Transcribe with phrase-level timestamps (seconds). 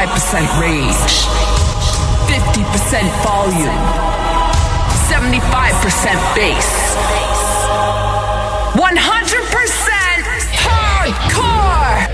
[0.00, 0.06] 25%
[0.60, 1.28] rage,
[2.26, 3.70] 50% volume,
[5.08, 6.66] 75% bass,
[8.74, 9.00] 100%
[10.64, 12.08] hardcore!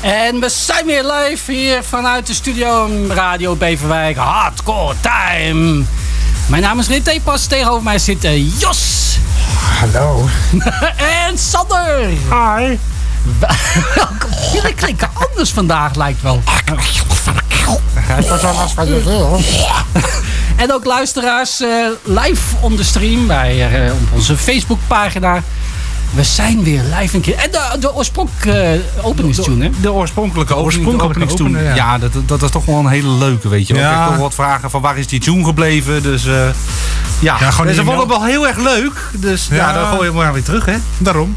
[0.00, 4.16] En we zijn weer live hier vanuit de studio Radio Beverwijk.
[4.16, 5.84] Hardcore time.
[6.46, 7.46] Mijn naam is Rit Pas.
[7.46, 8.99] Tegenover mij zit eh, Jos.
[9.80, 10.28] Hallo.
[11.28, 12.08] en Sander.
[12.08, 12.78] Hi.
[14.52, 16.42] Jullie klinken anders vandaag, lijkt wel.
[17.94, 19.40] Het was wel last van je wil.
[20.56, 25.42] En ook luisteraars eh, live on the stream bij, eh, op onze Facebookpagina.
[26.14, 27.36] We zijn weer live een keer.
[27.36, 29.70] En de, de oorspronkelijke uh, openingstune, hè?
[29.80, 31.62] De oorspronkelijke, oorspronkelijke openingstune.
[31.62, 31.98] ja, ja.
[31.98, 33.74] dat, dat is toch wel een hele leuke, weet je.
[33.74, 33.90] Ja.
[33.92, 36.02] Ik heb toch wat vragen van waar is die tune gebleven.
[36.02, 36.32] Dus eh,
[37.18, 38.92] ja, Ja, gewoon dus ze die vonden het wel heel erg leuk.
[39.12, 39.72] Dus ja, Ja.
[39.72, 40.76] dan gooi je maar weer terug, hè.
[40.98, 41.36] Daarom.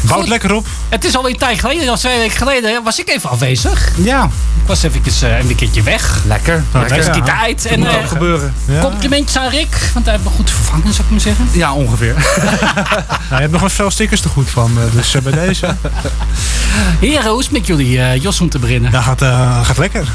[0.00, 0.66] Bouwt lekker op.
[0.88, 3.92] Het is alweer een tijd geleden, al twee weken geleden, was ik even afwezig.
[3.96, 4.24] Ja,
[4.62, 6.18] Ik was eventjes, eh, een weekendje weg.
[6.26, 6.54] lekker.
[6.84, 7.16] Is lekker.
[7.16, 7.22] Ja.
[7.22, 7.66] tijd.
[7.66, 8.54] En Moet ook gebeuren.
[8.64, 8.80] Ja.
[8.80, 11.48] complimentjes aan Rick, want hij heeft me goed vervangen, zou ik maar zeggen.
[11.52, 12.14] Ja, ongeveer.
[12.14, 12.54] Nou,
[13.30, 14.70] je hebt nog wel veel stickers te goed van.
[14.78, 15.66] eh, Dus eh, bij deze.
[17.00, 18.90] Heren, hoe is het met jullie, eh, Jos, om te beginnen?
[18.92, 20.08] Ja, gaat, eh, gaat lekker.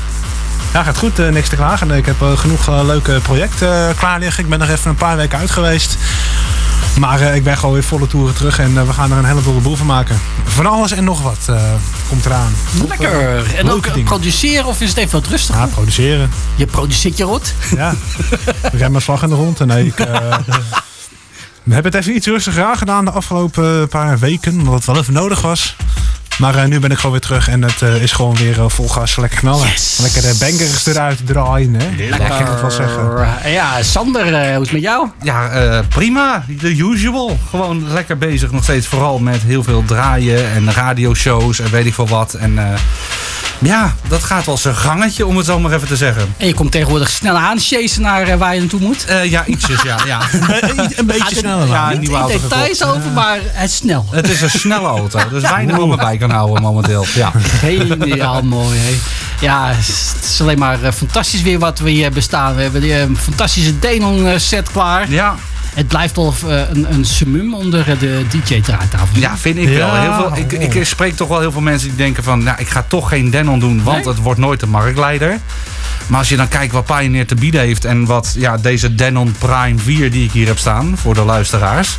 [0.74, 1.18] Ja, gaat goed.
[1.32, 1.92] niks te klagen.
[1.92, 4.44] Ik heb genoeg leuke projecten klaar liggen.
[4.44, 5.98] Ik ben nog even een paar weken uit geweest.
[7.00, 8.60] Maar ik ben gewoon weer volle toeren terug.
[8.60, 10.20] En we gaan er een hele boel van maken.
[10.44, 11.50] Van alles en nog wat
[12.10, 12.52] komt eraan.
[12.88, 13.56] Lekker.
[13.56, 14.04] En ook dingen.
[14.04, 15.62] produceren of is het even wat rustiger?
[15.62, 16.30] Ja, produceren.
[16.56, 17.54] Je produceert je rot.
[17.76, 17.94] Ja.
[18.74, 19.60] ik heb mijn slag in de rond.
[19.60, 19.96] En nee, ik...
[21.68, 24.54] eh, We hebben het even iets rustiger aangedaan de afgelopen paar weken.
[24.60, 25.76] Omdat het wel even nodig was.
[26.40, 27.48] Maar eh, nu ben ik gewoon weer terug.
[27.50, 29.16] En het eh, is gewoon weer eh, vol gas.
[29.16, 29.68] Lekker knallen.
[29.68, 29.98] Yes.
[30.02, 31.74] Lekker de bangers eruit draaien.
[31.74, 32.10] Hè?
[32.10, 32.30] Lekker.
[32.30, 33.28] moet ik wel zeggen.
[33.52, 35.08] Ja, Sander, eh, hoe is het met jou?
[35.24, 36.46] Ja, eh, prima.
[36.60, 37.38] The usual.
[37.50, 38.88] Gewoon lekker bezig nog steeds.
[38.88, 42.34] Vooral met heel veel draaien en radioshows en weet ik veel wat.
[42.34, 42.80] En eh,
[43.60, 46.34] ja, dat gaat wel zijn gangetje, om het zo maar even te zeggen.
[46.38, 49.06] En je komt tegenwoordig snel aan, chasen naar eh, waar je naartoe moet.
[49.06, 49.98] Eh, ja, ietsjes, ja.
[50.06, 50.22] ja.
[50.96, 51.68] een beetje sneller.
[51.68, 52.96] Ja, een Niet in details gekocht.
[52.96, 54.06] over, maar het is snel.
[54.10, 57.06] Het is een snelle auto, dus weinig om erbij kan houden momenteel.
[57.16, 57.32] Ja.
[57.62, 58.96] Geniaal mooi, hè?
[59.40, 62.56] Ja, het is alleen maar eh, fantastisch weer wat we hier bestaan.
[62.56, 65.12] We hebben eh, fantastische Denon eh, set klaar.
[65.12, 65.36] Ja,
[65.78, 69.20] Het blijft wel eh, een, een summum onder de DJ-draaitafel.
[69.20, 69.96] ja, vind ik wel.
[69.96, 72.44] Heel veel, ik, ik spreek toch wel heel veel mensen die denken van...
[72.44, 74.14] Nou, ik ga toch geen Denon doen, want Nee?
[74.14, 75.40] het wordt nooit de marktleider.
[76.08, 77.86] Maar als je dan kijkt wat Pioneer te bieden heeft...
[77.86, 81.98] en wat ja, deze Denon Prime 4 die ik hier heb staan voor de luisteraars...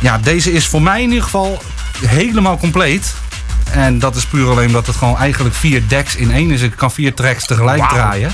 [0.00, 1.62] Ja, deze is voor mij in ieder geval
[2.06, 3.14] helemaal compleet.
[3.70, 6.60] En dat is puur alleen omdat het gewoon eigenlijk vier decks in één is.
[6.60, 8.32] Ik kan vier tracks tegelijk draaien.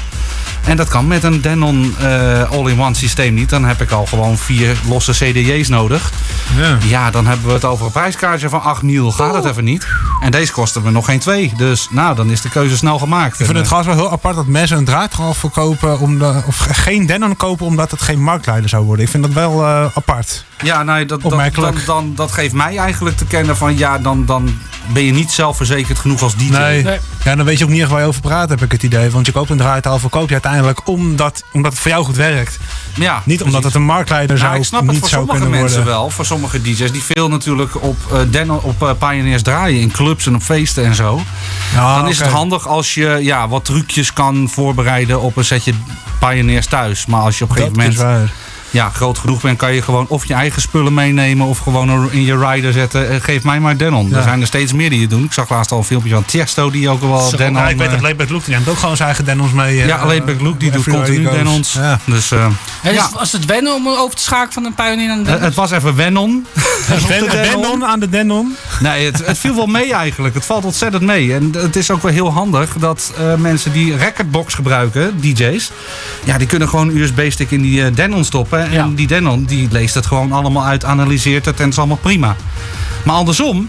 [0.66, 3.48] En dat kan met een Denon eh, all-in-one systeem niet.
[3.50, 6.12] Dan heb ik al gewoon vier losse CDJ's nodig.
[6.56, 6.76] Ja.
[6.88, 9.12] Ja, dan hebben we het over een prijskaartje van 8 mil.
[9.12, 9.86] Gaat het even niet.
[10.20, 11.52] En deze kostte me nog geen twee.
[11.56, 13.30] Dus nou, dan is de keuze snel gemaakt.
[13.30, 15.98] Ik vind En, het trouwens wel heel apart dat mensen een draadgalf verkopen.
[15.98, 19.04] Om de, of geen Denon kopen omdat het geen marktleider zou worden.
[19.04, 20.44] Ik vind dat wel eh, apart.
[20.58, 23.76] eh, ja, nou, dat, dat, dan, dan, dat geeft mij eigenlijk te kennen van...
[23.78, 24.58] Ja, dan, dan
[24.92, 26.50] ben je niet zelfverzekerd genoeg als DJ.
[26.50, 26.82] Nee.
[26.82, 26.98] Nee.
[27.24, 29.10] Ja, dan weet je ook niet echt waar je over praat, heb ik het idee.
[29.10, 32.58] Want je koopt een draaitafel, koop je uiteindelijk omdat, omdat het voor jou goed werkt.
[32.94, 35.60] Ja, Niet omdat het een marktleider Nou, zou, ik snap het niet voor sommige mensen
[35.76, 35.84] worden.
[35.84, 36.10] wel.
[36.10, 39.80] Voor sommige DJ's die veel natuurlijk op, eh Denon, op eh, Pioneers draaien.
[39.80, 41.22] In clubs en op feesten en zo.
[41.74, 45.72] Ja, dan is het handig als je ja, wat trucjes kan voorbereiden op een setje
[46.18, 47.06] Pioneers thuis.
[47.06, 48.30] Maar als je op een gegeven moment waar.
[48.70, 52.08] Ja, groot genoeg bent, kan je gewoon of je eigen spullen meenemen of gewoon er
[52.12, 53.10] in je rider zetten.
[53.10, 54.08] Eh, geef mij maar Denon.
[54.10, 54.16] Ja.
[54.16, 55.24] Er zijn er steeds meer die het doen.
[55.24, 57.62] Ik zag laatst al een filmpje van Tiesto die ook wel Zo, Denon...
[57.62, 59.80] ja, ik weet eh, dat Layback Luke die neemt ook gewoon zijn eigen Denons mee.
[59.80, 61.36] eh, ja, alleen bij Luke die doet continu goes.
[61.36, 61.72] Denons.
[61.72, 61.98] Ja.
[62.04, 62.44] Dus eh,
[62.82, 65.26] En ja, is, was het wennen om over te schakelen van een Pioneer naar een
[65.26, 65.42] Eh, Denon?
[65.44, 66.46] het was even Wenon.
[67.08, 68.56] Den- Denon aan de Denon.
[68.80, 70.34] Nee, het, het viel wel mee eigenlijk.
[70.34, 71.34] Het valt ontzettend mee.
[71.34, 75.70] En het is ook wel heel handig dat eh, mensen die recordbox gebruiken, DJ's,
[76.24, 78.59] ja, die kunnen gewoon een USB-stick in die eh, Denon stoppen.
[78.66, 78.88] En Ja.
[78.94, 82.36] die Denon die leest het gewoon allemaal uit, analyseert het en het is allemaal prima.
[83.04, 83.68] Maar andersom,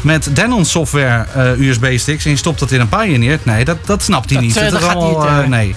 [0.00, 4.02] met Denon software eh, USB-sticks en je stopt dat in een Pioneer, nee, dat, dat
[4.02, 4.56] snapt hij Dat, niet.
[4.56, 5.74] eh, Dat dat gaat allemaal, niet, eh, eh, nee.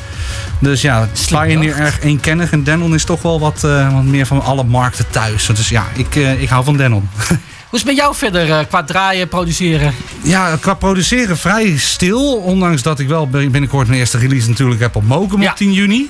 [0.60, 4.26] Dus ja, Slim Pioneer erg eenkennig en Denon is toch wel wat, eh, wat meer
[4.26, 5.46] van alle markten thuis.
[5.46, 7.10] Dus ja, ik, eh, ik hou van Denon.
[7.70, 9.94] Hoe is het met jou verder eh, qua draaien, produceren?
[10.22, 12.36] Ja, qua produceren vrij stil.
[12.36, 15.50] Ondanks dat ik wel binnenkort mijn eerste release natuurlijk heb op Mokum Ja.
[15.52, 16.10] op 10 juni.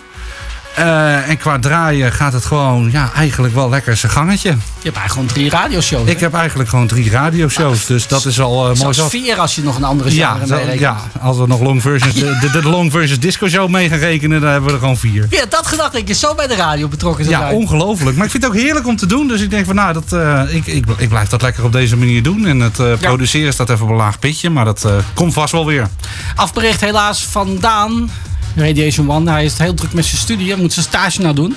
[0.76, 4.50] Eh, en qua draaien gaat het gewoon ja, eigenlijk wel lekker zijn gangetje.
[4.50, 6.10] Je hebt eigenlijk gewoon drie radioshows.
[6.10, 9.10] Ik heb eigenlijk gewoon drie radioshows, dus dat is al eh, mooi zat.
[9.10, 10.80] vier als je nog een andere Ja, genre mee rekent.
[10.80, 14.50] ja, als we nog long versions, de, long versions disco show mee gaan rekenen, dan
[14.50, 15.28] hebben we er gewoon vier.
[15.32, 18.16] Had dat gedacht dat je zo bij de radio betrokken Ja, ongelooflijk.
[18.16, 19.28] Maar ik vind het ook heerlijk om te doen.
[19.28, 21.98] Dus ik denk van nou, dat, eh, ik, ik, ik blijf dat lekker op deze
[21.98, 22.46] manier doen.
[22.46, 24.50] En het produceren staat even op een laag pitje.
[24.50, 25.88] Maar dat komt vast wel weer.
[26.36, 28.10] Afbericht helaas van Daan.
[28.56, 29.32] Radiation One.
[29.32, 30.52] Hij is heel druk met zijn studie.
[30.52, 31.56] Hij moet zijn stage nou doen.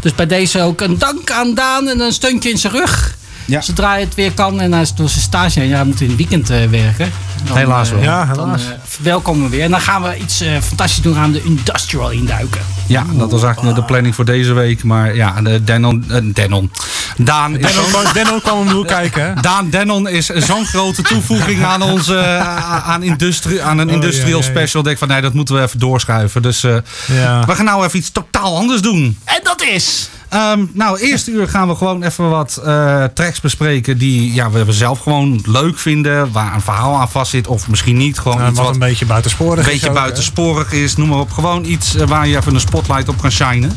[0.00, 3.16] Dus bij deze ook een dank aan Daan en een steuntje in zijn rug.
[3.46, 3.60] Ja.
[3.60, 5.68] Zodra het weer kan en hij is door zijn stage heen.
[5.68, 7.10] Ja, hij moet in het weekend eh, werken.
[7.44, 8.02] Dan, Helaas eh, wel.
[8.02, 8.62] Ja, Dan helaas.
[8.64, 9.64] eh, verwelkomen we weer.
[9.64, 11.14] En dan gaan we iets eh, fantastisch doen.
[11.14, 12.60] Gaan we de industrial induiken.
[12.86, 14.82] Ja, dat was eigenlijk de planning voor deze week.
[14.84, 16.04] Maar ja, de Denon...
[16.10, 16.70] eh, Denon.
[17.18, 17.72] Daan is
[18.12, 19.22] Denno zo'n- kwam, om de hoek kijken.
[19.34, 19.40] hè?
[19.40, 24.28] Daan Denon is zo'n grote toevoeging aan onze eh, aan, industrie, aan een Oh, industrial
[24.28, 24.50] ja, ja, ja.
[24.50, 24.80] special.
[24.80, 26.42] Ik denk van nee, dat moeten we even doorschuiven.
[26.42, 26.76] Dus eh,
[27.06, 27.44] Ja.
[27.46, 29.18] we gaan nou even iets totaal anders doen.
[29.24, 30.08] En dat is...
[30.28, 34.72] Ehm, nou, eerste uur gaan we gewoon even wat eh, tracks bespreken die ja, we
[34.72, 36.32] zelf gewoon leuk vinden.
[36.32, 37.46] Waar een verhaal aan vast zit.
[37.46, 38.18] Of misschien niet.
[38.18, 40.00] Gewoon Nou, iets wat wat een beetje buitensporig een is beetje ook, hè?
[40.00, 40.96] buitensporig is.
[40.96, 41.30] Noem maar op.
[41.30, 43.76] Gewoon iets eh, waar je even een spotlight op kan shinen.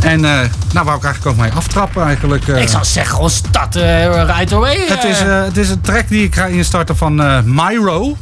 [0.00, 0.38] En eh
[0.72, 2.48] nou wou ik eigenlijk ook mee aftrappen eigenlijk.
[2.48, 2.62] eh.
[2.62, 4.86] Ik zou zeggen, gewoon start eh, right away.
[4.88, 7.14] Het is, het is een track die ik ga instarten van
[7.54, 8.16] Myro,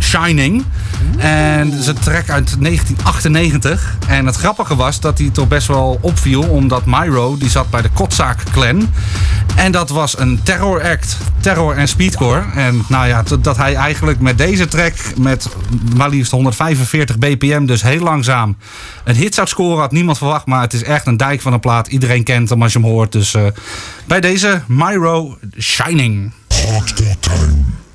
[0.00, 0.64] Shining.
[1.16, 3.96] En het is een track uit 1998.
[4.06, 7.82] En het grappige was dat hij toch best wel opviel, omdat Myro die zat bij
[7.82, 8.90] de Kotzaak Clan.
[9.56, 12.42] En dat was een terror act, terror en speedcore.
[12.54, 15.48] En nou ja, dat hij eigenlijk met deze track, met
[15.96, 18.56] maar liefst 145 bpm, dus heel langzaam,
[19.08, 20.46] een hit zou scoren, had niemand verwacht.
[20.46, 21.86] Maar het is echt een dijk van een plaat.
[21.86, 23.12] Iedereen kent hem als je hem hoort.
[23.12, 23.46] Dus eh,
[24.06, 26.32] bij deze Myro Shining.
[27.20, 27.87] Time.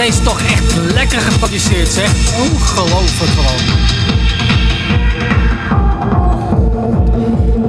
[0.00, 2.12] Deze toch echt lekker geproduceerd, zeg.
[2.38, 3.60] Ongelooflijk gewoon.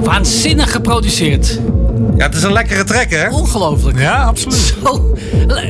[0.02, 1.58] Waanzinnig geproduceerd.
[2.16, 3.28] Ja, het is een lekkere track, hè?
[3.28, 3.98] Ongelooflijk.
[3.98, 4.74] Ja, absoluut.
[4.84, 5.14] Zo,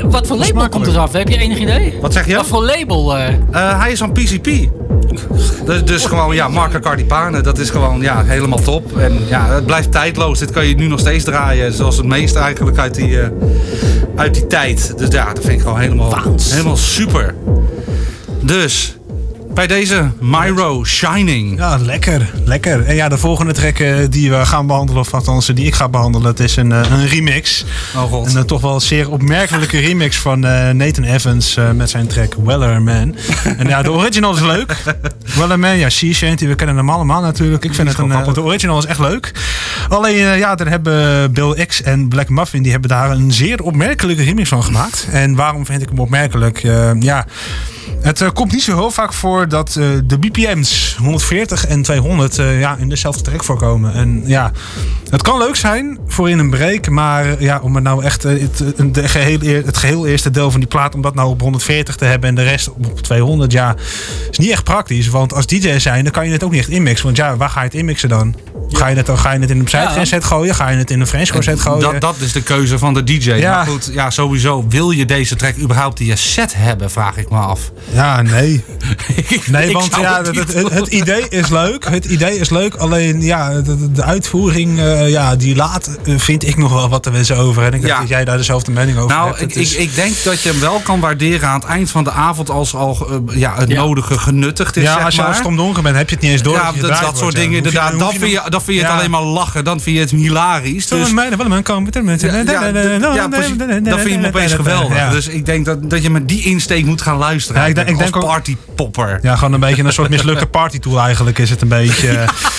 [0.05, 1.13] wat voor label komt er af?
[1.13, 1.95] Heb je enig idee?
[2.01, 2.35] Wat zeg je?
[2.35, 3.17] Wat voor label?
[3.17, 3.29] eh?
[3.29, 4.49] Eh, hij is van PCP.
[5.65, 8.99] Dus, dus gewoon, ja, Marco Cardipane, dat is gewoon ja, helemaal top.
[8.99, 10.39] En ja, het blijft tijdloos.
[10.39, 13.29] Dit kan je nu nog steeds draaien, zoals het meest eigenlijk uit die, eh,
[14.17, 14.99] uit die tijd.
[14.99, 16.15] Dus ja, dat vind ik gewoon helemaal,
[16.51, 17.35] helemaal super.
[18.41, 18.97] Dus,
[19.55, 21.59] bij deze Myro Shining.
[21.59, 22.31] Ja, lekker.
[22.45, 22.85] Lekker.
[22.85, 25.89] En ja, de volgende track eh, die we gaan behandelen, of althans die ik ga
[25.89, 27.65] behandelen, het is een, eh, een remix.
[27.97, 28.31] Oh god.
[28.31, 32.35] Een eh, toch wel zeer opmerkelijke remix van eh, Nathan Evans eh, met zijn track
[32.45, 33.17] Weller Man.
[33.59, 34.77] en ja, de original is leuk.
[35.35, 37.65] Weller Man, ja, Sea Shanty, we kennen hem allemaal natuurlijk.
[37.65, 39.33] Ik vind het een, eh, de original is echt leuk.
[39.89, 43.63] Alleen, eh, ja, daar hebben Bill X en Black Muffin, die hebben daar een zeer
[43.63, 45.07] opmerkelijke remix van gemaakt.
[45.13, 46.65] En waarom vind ik hem opmerkelijk?
[46.65, 47.27] Eh, ja,
[48.03, 52.39] het eh, komt niet zo heel vaak voor dat eh, de BPM's 140 en 200
[52.39, 53.95] eh, ja, in dezelfde track voorkomen.
[53.95, 54.53] En ja,
[55.11, 58.65] het kan leuk zijn voor in een break, maar ja, om het nou echt het,
[58.93, 62.05] de geheel, het geheel eerste deel van die plaat, om dat nou op 140 te
[62.05, 63.75] hebben en de rest op 200, ja,
[64.31, 65.09] is niet echt praktisch.
[65.09, 67.05] Want als DJ zijn, dan kan je het ook niet echt inmixen.
[67.05, 68.35] Want ja, waar ga je het inmixen dan?
[68.69, 70.55] Ga je het, dan ga je het in een Psytrance set gooien?
[70.55, 71.81] Ga je het in een French set gooien?
[71.81, 73.33] Dat, dat is de keuze van de DJ.
[73.33, 73.57] Ja.
[73.57, 77.31] Maar goed, ja, sowieso wil je deze track überhaupt in je set hebben, vraag ik
[77.31, 77.71] me af.
[77.93, 78.65] Ja, nee.
[79.47, 81.85] Nee, want ja, het het, idee is leuk.
[81.91, 82.75] Het idee is leuk.
[82.75, 87.03] Alleen ja, de, de uitvoering, eh, ja, die laat, eh, vind ik nog wel wat
[87.03, 87.63] te wensen over.
[87.63, 87.99] En ik denk Ja.
[88.01, 89.41] dat jij daar dezelfde mening over Nou, hebt.
[89.41, 92.05] ik, is- ik, ik denk dat je hem wel kan waarderen aan het eind van
[92.05, 93.83] de avond als al eh, ja, het Ja.
[93.85, 94.83] nodige genuttigd is.
[94.83, 95.31] ja, zeg als je maar.
[95.31, 96.55] al stomdonker bent, heb je het niet eens door.
[96.55, 97.99] ja, dat, soort dingen inderdaad.
[97.99, 99.65] dan vind, je, dan vind je het alleen maar lachen.
[99.65, 100.87] Dan vind je het hilarisch.
[100.87, 101.15] Dus, ja,
[103.29, 103.57] precies.
[103.57, 105.11] dan vind je hem opeens geweldig.
[105.11, 107.63] Dus ik denk dat, dat je met die insteek moet gaan luisteren.
[107.83, 109.19] Ik denk- ik als denk ook- partypopper.
[109.23, 112.13] Ja, gewoon een beetje een soort mislukte partytool eigenlijk is het een beetje.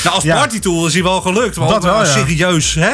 [0.04, 0.36] Nou, als Ja.
[0.36, 1.58] partytool is hij wel gelukt.
[1.58, 2.06] Maar Dat wel, ja.
[2.06, 2.90] serieus, hè?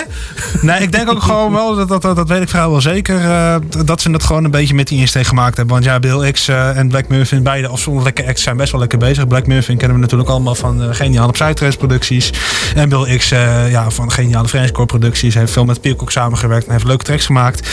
[0.62, 3.56] Nee, ik denk ook gewoon wel, dat, dat, dat, weet ik vrijwel wel zeker, eh,
[3.86, 5.74] dat ze het gewoon een beetje met die insteek gemaakt hebben.
[5.74, 8.98] Want ja, Bill X eh, en Black Muffin, beide afzonderlijke acts, zijn best wel lekker
[9.00, 9.28] bezig.
[9.28, 12.30] Black Muffin kennen we natuurlijk allemaal van uh, Geniale Psytrance producties.
[12.76, 15.34] En Bill X eh, ja, van Geniale Frenchcore producties.
[15.34, 17.68] Heeft veel met Peacock samengewerkt en heeft leuke tracks gemaakt.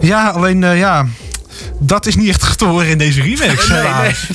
[0.00, 1.06] Ja, alleen eh, ja,
[1.78, 3.68] dat is niet echt te horen in deze remix.
[3.68, 3.82] Nee,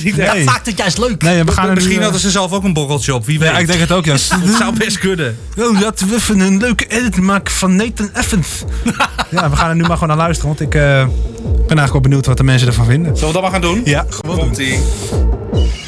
[0.02, 0.44] nee, nee.
[0.44, 1.22] Maakt het juist leuk.
[1.22, 3.26] Nee, we gaan Misschien nu, eh, hadden ze zelf ook een borreltje op.
[3.26, 3.48] Wie weet.
[3.48, 4.12] Ja, ik denk het ook, ja.
[4.44, 5.38] Het zou best kunnen.
[5.58, 8.64] Oh, laten we even een leuke edit maken van Nathan Evans.
[9.30, 12.00] ja, we gaan er nu maar gewoon naar luisteren, want ik eh, ben eigenlijk wel
[12.00, 13.16] benieuwd wat de mensen ervan vinden.
[13.16, 13.80] Zullen we dat maar gaan doen?
[13.84, 15.82] Ja, gewoon doen.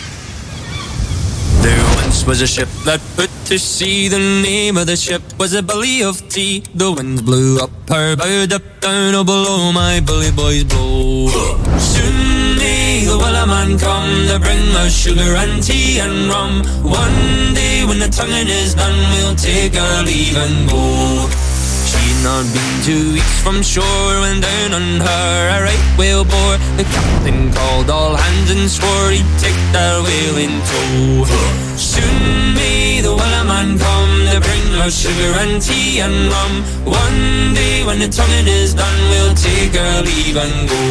[2.26, 4.08] Was a ship that put to sea.
[4.08, 6.64] The name of the ship was a belly of tea.
[6.74, 11.28] The winds blew up her bow, up down, oh below my bully boys blow.
[11.78, 16.64] Soon may the wellerman come to bring us sugar and tea and rum.
[16.82, 21.55] One day when the tonguing is done, we'll take our leave and go.
[22.26, 26.58] Not been two weeks from shore when down on her a right whale bore.
[26.76, 31.22] The captain called all hands and swore he'd take that whale in tow.
[31.78, 36.52] Soon may the wellerman come to bring us sugar and tea and rum.
[36.82, 40.82] One day when the tonguing is done, we'll take our leave and go.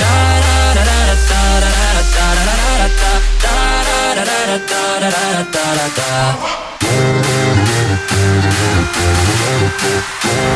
[0.00, 2.56] Da da da da da da da da da
[2.88, 3.60] da da
[4.16, 6.61] da da da da da da da da.
[9.80, 10.51] Música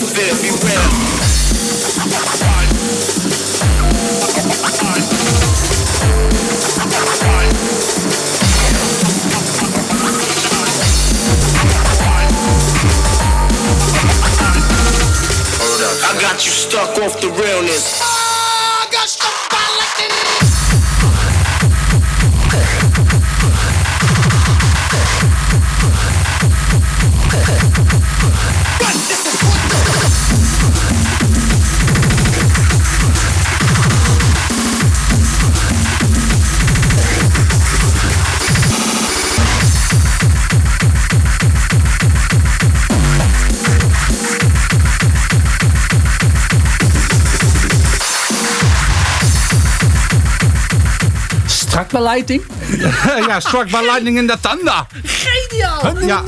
[0.00, 1.25] forfeit, beware.
[53.28, 54.86] Ja, Struck by Lightning in the Thunder.
[55.04, 56.04] Geniaal.
[56.06, 56.22] Ja,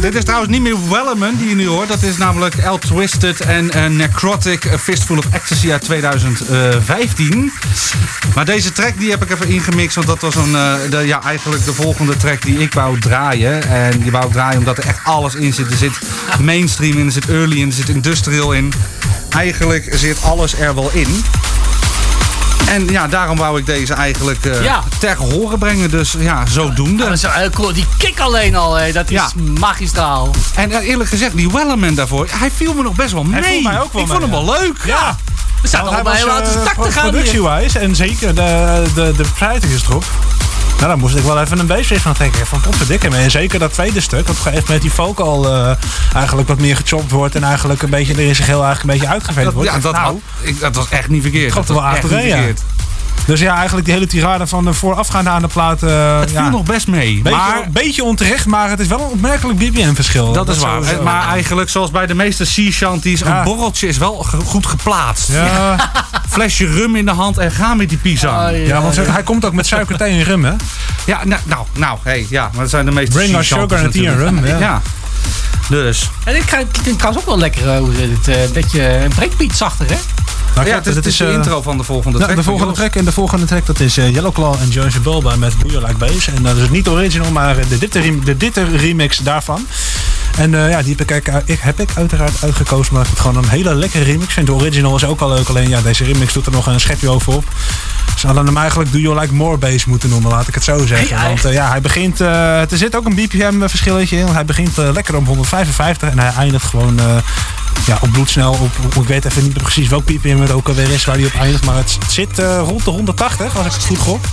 [0.00, 1.88] dit is trouwens niet meer Wellerman die je nu hoort.
[1.88, 7.52] Dat is namelijk El Twisted en eh, Necrotic A Fistful of Ecstasy uit 2015.
[8.34, 9.94] Maar deze track die heb ik even ingemixt.
[9.94, 13.62] Want dat was een, eh, de, ja, eigenlijk de volgende track die ik wou draaien.
[13.62, 15.70] En die wou ik draaien omdat er echt alles in zit.
[15.70, 15.98] Er zit
[16.40, 18.72] mainstream in, er zit early in, er zit industrial in.
[19.28, 21.24] Eigenlijk zit alles er wel in.
[22.68, 24.82] En ja, daarom wou ik deze eigenlijk eh Ja.
[24.98, 25.90] ter horen brengen.
[25.90, 27.04] Dus ja, zodoende.
[27.04, 27.72] Dat is wel heel cool.
[27.72, 29.28] Die kick alleen al, hé, dat is Ja.
[29.58, 30.34] magistraal.
[30.54, 33.42] En eh, eerlijk gezegd, die Wellerman daarvoor, hij viel me nog best wel mee.
[33.42, 34.76] viel mij ook wel ik vond hem wel leuk.
[34.84, 35.16] Ja.
[35.62, 37.10] We staan Nou, allemaal hij heel was, uit de eh, tak te gaan.
[37.10, 40.04] Productiewijs en zeker de, de, de prijs erop.
[40.78, 42.46] Nou, daar moest ik wel even een bassist van trekken.
[42.46, 43.16] Van potverdikke me.
[43.16, 45.74] En zeker dat tweede stuk, op een gegeven moment die vocal eh,
[46.14, 47.34] eigenlijk wat meer gechopt wordt.
[47.34, 49.70] En eigenlijk een beetje er in zijn geheel eigenlijk een beetje uitgeveegd Dat, wordt.
[49.70, 51.54] ja, dat, nou, had- ik, dat was echt niet verkeerd.
[51.54, 52.64] Dat wel was achtereen, niet ja.
[53.26, 55.82] Dus ja, eigenlijk die hele tirade van de voorafgaande aan de plaat.
[55.82, 57.22] eh Het viel ja, nog best mee.
[57.22, 60.32] beetje, maar een beetje onterecht, maar het is wel een opmerkelijk BPM-verschil.
[60.32, 60.82] dat is waar.
[60.82, 61.02] sowieso.
[61.02, 63.38] Maar eigenlijk, zoals bij de meeste sea shanties, Ja.
[63.38, 65.28] een borreltje is wel ge- goed geplaatst.
[65.32, 65.90] Ja,
[66.28, 67.98] Flesje rum in de hand en ga met die.
[68.04, 70.52] Oh, ja, want hij komt ook met suiker, thee en rum, hè?
[71.06, 73.60] Ja, nou, nou, nou hey, ja, maar dat zijn de meeste Bring sea us sugar
[73.62, 74.46] and tea and natuurlijk.
[74.46, 74.82] rum, ja.
[75.68, 75.76] Ja.
[75.76, 77.68] Dus, En dit klinkt trouwens ook wel lekker.
[77.68, 78.28] eh, Hoe het?
[78.28, 79.96] eh, Een beetje een breakbeat zachter, hè?
[80.54, 82.36] Nou, Ja, het is, dat het is de eh, intro van de volgende Ja, track.
[82.36, 82.94] de van volgende track.
[82.96, 85.96] En de volgende track dat is eh, Yellowclaw en Jonesy Bulba met Do You Like
[85.98, 86.28] Bass.
[86.28, 89.66] En dat is niet original, maar de Ditter, de Ditter remix daarvan.
[90.38, 93.20] En eh, ja, die heb ik, eigenlijk- ik, heb ik uiteraard uitgekozen, maar ik het
[93.20, 94.46] gewoon een hele lekkere remix vind.
[94.46, 97.08] De original is ook al leuk, alleen ja, deze remix doet er nog een schepje
[97.10, 97.44] over op.
[98.16, 100.86] Ze hadden hem eigenlijk Do You Like More Bass moeten noemen, laat ik het zo
[100.86, 101.08] zeggen.
[101.16, 104.26] Ja, Want eh, ja, hij begint, eh, er zit ook een BPM verschilletje in.
[104.26, 106.98] Hij begint eh, lekker op 155 en hij eindigt gewoon...
[106.98, 107.04] eh,
[107.86, 108.52] ja, op bloedsnel.
[108.52, 111.24] Op, op- ik weet even niet precies welk ppm het ook alweer is waar hij
[111.24, 111.64] op eindigt.
[111.64, 114.24] Maar het, het zit eh, rond de 180, als ik het goed gok.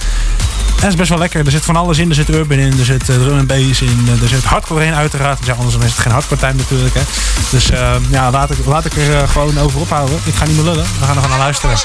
[0.82, 1.46] En is best wel lekker.
[1.46, 2.10] Er zit van alles in.
[2.10, 4.06] Er zit urban in, er zit eh, drum en bass in.
[4.08, 5.46] eh, er zit hardcore in uiteraard.
[5.46, 6.94] Ja, anders is het geen hardcore time natuurlijk.
[6.94, 7.02] Hè.
[7.50, 10.20] Dus eh, ja, laat ik, laat ik er gewoon over ophouden.
[10.24, 10.86] Ik ga niet meer lullen.
[11.00, 11.78] We gaan er gewoon naar luisteren.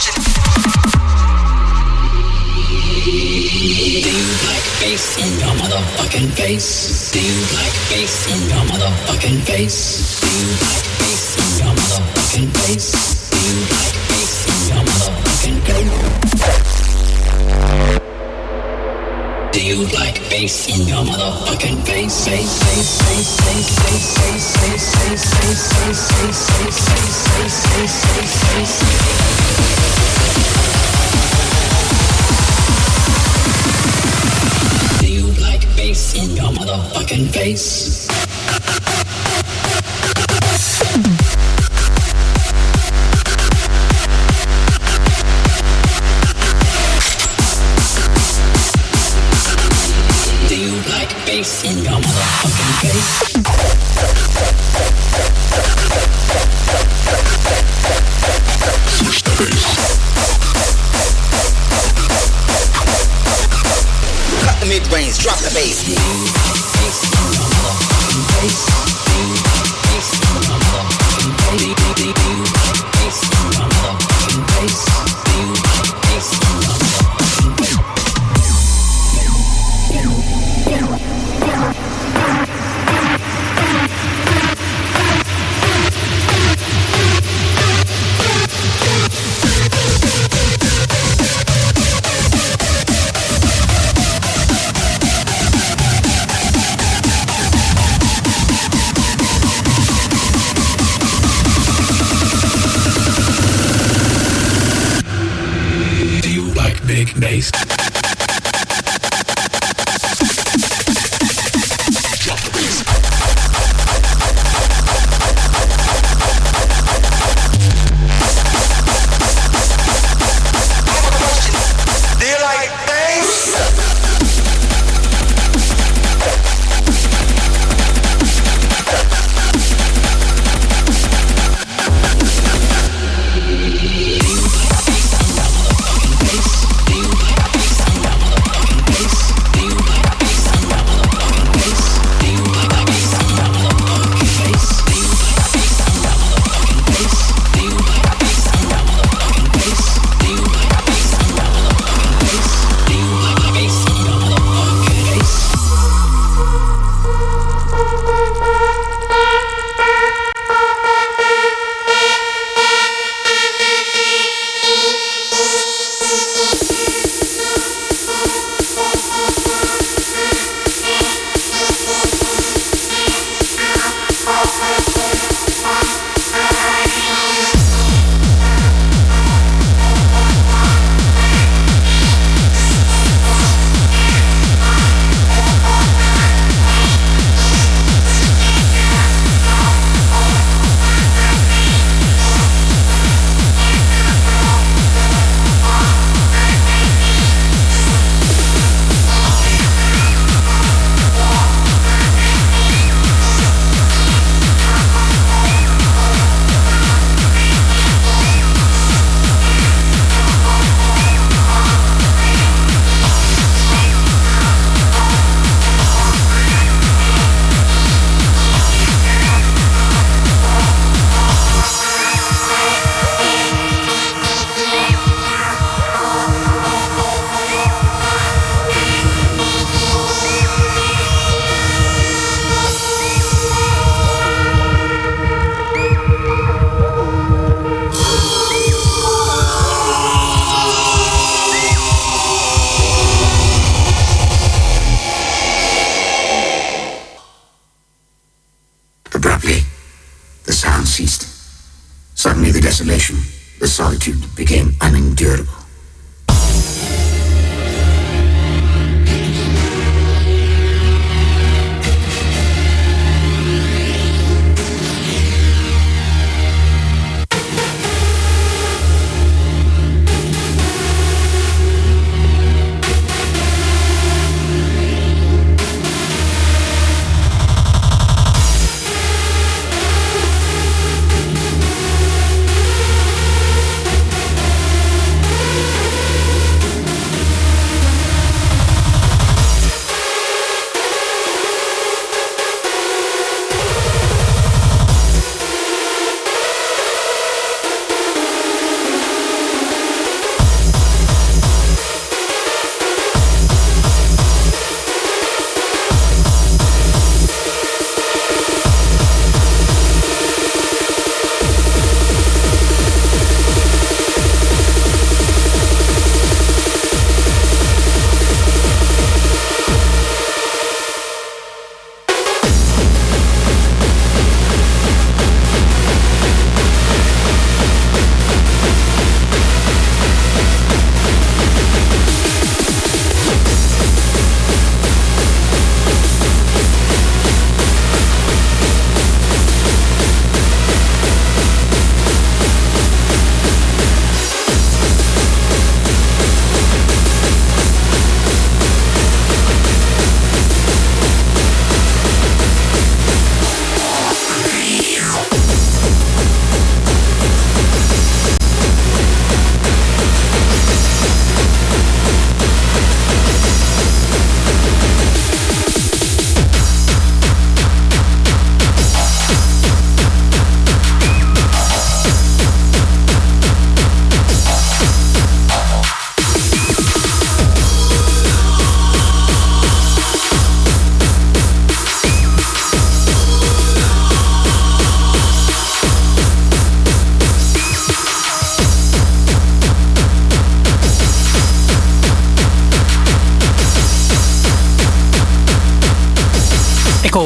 [19.60, 22.24] Do you like bass in your motherfucking face?
[22.24, 27.96] Face, face, face, face, face, face, face, face, face, face, face, face, face, face, face,
[28.08, 28.76] face, face.
[35.00, 37.99] Do you like bass in your motherfucking face?
[64.70, 65.99] Mid range, drop the bass.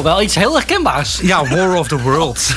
[0.05, 1.19] Wel iets heel herkenbaars.
[1.21, 2.53] Ja, War of the Worlds.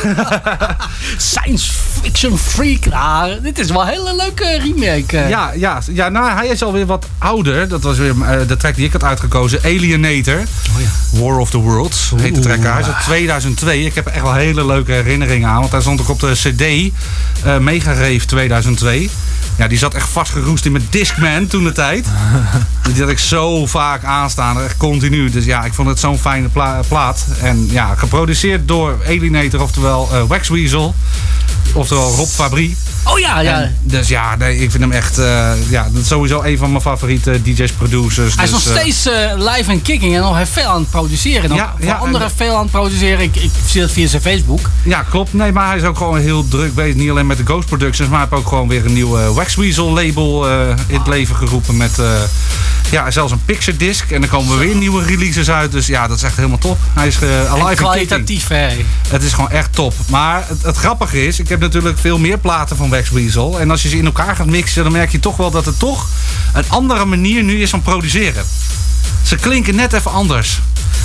[1.16, 1.72] Science
[2.02, 2.86] fiction freak.
[2.86, 5.16] Nou, dit is wel een hele leuke remake.
[5.18, 5.28] eh.
[5.28, 7.68] Ja, ja, ja nou, hij is alweer wat ouder.
[7.68, 9.60] Dat was weer eh, de track die ik had uitgekozen.
[9.64, 10.42] Alienator.
[11.12, 12.62] War of the Worlds heet de track.
[12.62, 13.84] Hij is uit 2002.
[13.84, 15.60] Ik heb er echt wel hele leuke herinneringen aan.
[15.60, 16.92] Want hij stond ook op de CD.
[17.44, 19.10] eh Mega Rave 2002.
[19.56, 22.06] Ja, die zat echt vastgeroest in mijn Discman toen de tijd.
[22.92, 24.60] Die had ik zo vaak aanstaan.
[24.62, 25.30] Echt continu.
[25.30, 27.26] Dus ja, ik vond het zo'n fijne pla- plaat.
[27.42, 29.60] En ja, geproduceerd door Alienator.
[29.62, 30.94] Oftewel eh, Wax Weasel.
[31.72, 32.76] Oftewel Rob Fabry.
[33.04, 33.60] Oh ja, ja.
[33.60, 37.42] En dus ja, nee, ik vind hem echt eh, ja, sowieso een van mijn favoriete
[37.42, 38.34] DJ's, producers.
[38.34, 39.04] Hij is dus, nog eh, steeds
[39.36, 41.54] live en kicking en nog heel veel aan het produceren.
[41.54, 43.20] Ja, voor ja, en anderen de- veel aan het produceren.
[43.20, 44.70] Ik, ik zie dat via zijn Facebook.
[44.82, 45.32] Ja, klopt.
[45.32, 46.94] Nee, maar hij is ook gewoon heel druk bezig.
[46.94, 49.28] Niet alleen met de Ghost Productions, maar hij heeft ook gewoon weer een nieuw eh,
[49.34, 50.48] Wax Weasel label
[50.86, 51.76] in het leven geroepen.
[51.76, 51.98] Met
[52.90, 54.10] ja, zelfs een picture disc.
[54.10, 55.72] En er komen weer nieuwe releases uit.
[55.72, 56.78] Dus ja, dat is echt helemaal top.
[56.94, 57.76] Hij is En alive kicking.
[57.78, 58.68] kwalitatief, hè.
[59.08, 59.94] Het is gewoon echt top.
[60.08, 63.60] Maar het, het grappige is, ik heb natuurlijk veel meer platen van Wax Weasel.
[63.60, 65.78] En als je ze in elkaar gaat mixen, dan merk je toch wel dat het
[65.78, 66.06] toch
[66.54, 68.44] een andere manier nu is van produceren.
[69.22, 70.60] Ze klinken net even anders.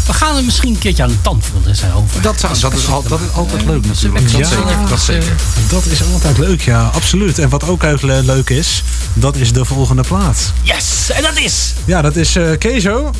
[0.05, 2.21] We gaan er misschien een keertje aan de tand voelen zijn over.
[2.21, 4.31] Dat, zou, dat, is, al, dat is altijd leuk natuurlijk.
[4.31, 4.89] Dat zeker.
[4.89, 5.35] Dat zeker.
[5.69, 7.39] Dat is altijd leuk, ja, absoluut.
[7.39, 8.83] En wat ook leuk is,
[9.13, 10.53] dat is de volgende plaat.
[10.61, 11.11] Yes!
[11.13, 11.73] En dat is...
[11.85, 13.11] Ja, dat is eh Kezo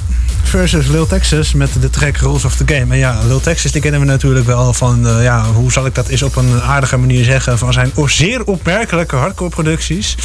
[0.43, 2.93] versus Lil Texas met de track Rules of the Game.
[2.93, 5.95] En ja, Lil Texas die kennen we natuurlijk wel van, eh, ja, hoe zal ik
[5.95, 10.15] dat eens op een aardige manier zeggen, van zijn zeer opmerkelijke hardcore producties.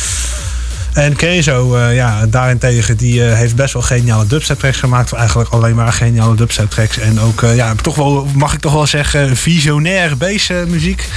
[0.92, 5.12] En Kezo, eh, ja, daarentegen, die eh, heeft best wel geniale dubstep tracks gemaakt.
[5.12, 6.98] Eigenlijk alleen maar geniale dubstep tracks.
[6.98, 11.08] En ook, eh, ja, toch wel, mag ik toch wel zeggen, visionair bassmuziek.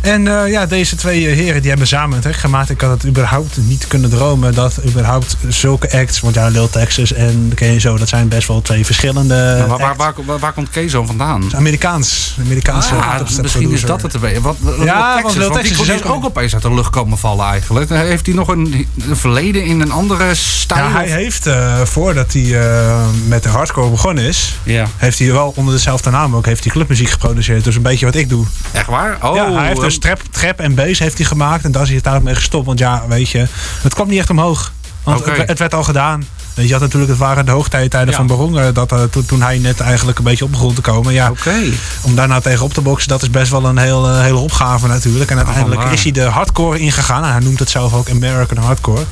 [0.00, 2.70] En eh, ja, deze twee heren die hebben samen een track gemaakt.
[2.70, 6.20] Ik had het überhaupt niet kunnen dromen dat überhaupt zulke acts...
[6.20, 9.96] Want ja, Lil Texas en Kezo, dat zijn best wel twee verschillende Maar waar, waar,
[9.96, 11.50] waar, waar, waar komt Kezo vandaan?
[11.54, 12.36] Amerikaans.
[12.44, 14.40] Amerikaanse Ah, misschien is dat het erbij.
[14.40, 16.62] Wat, Lil Ja, Texas, want Lil want die Texas is dus ook ook opeens uit
[16.62, 17.90] de lucht komen vallen eigenlijk.
[17.90, 18.86] Heeft hij nog een
[19.16, 20.84] verleden in een andere stijl?
[20.84, 24.58] Ja, hij heeft, eh, voordat hij eh, met de hardcore begonnen is...
[24.62, 24.86] Ja.
[24.96, 27.64] heeft hij wel onder dezelfde naam ook heeft hij clubmuziek geproduceerd.
[27.64, 28.46] Dus een beetje wat ik doe.
[28.72, 29.18] Echt waar?
[29.22, 31.64] Oh, ja, hij heeft dus trap, trap en bass heeft hij gemaakt.
[31.64, 32.66] En daar is hij het daarmee gestopt.
[32.66, 33.46] Want ja, weet je,
[33.82, 34.72] het kwam niet echt omhoog.
[35.02, 36.24] Want het werd al gedaan.
[36.54, 38.12] Weet je, had natuurlijk, het waren de hoogtijden Ja.
[38.12, 38.58] van Baron.
[38.58, 41.12] eh, Dat, eh, toen, toen hij net eigenlijk een beetje op begon te komen.
[41.12, 41.54] Ja, Oké.
[42.02, 44.38] om daar nou tegen op te boksen, dat is best wel een heel, eh, hele
[44.38, 45.30] opgave natuurlijk.
[45.30, 47.24] En uiteindelijk is hij de hardcore ingegaan.
[47.24, 49.02] En hij noemt het zelf ook American Hardcore.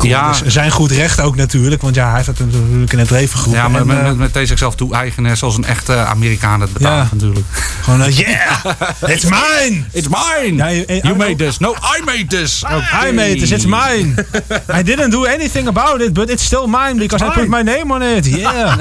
[0.00, 1.82] Ja, Dus zijn goed recht ook natuurlijk.
[1.82, 4.32] Want ja, hij heeft het natuurlijk in het leven ja maar met, eh, met, met
[4.34, 7.08] deze zichzelf toe-eigenen zoals een echte Amerikaan het betaalt Ja.
[7.12, 7.46] natuurlijk.
[7.82, 8.64] Gewoon, eh, yeah,
[9.14, 9.82] it's mine!
[9.92, 10.56] It's mine!
[10.56, 11.58] Ja, je- you made this.
[11.58, 12.62] No, I made this.
[13.08, 14.14] I made this, it's mine.
[14.78, 17.84] I didn't do anything about it, but it's still mine because I put my name
[17.94, 18.26] on it.
[18.26, 18.50] Yeah.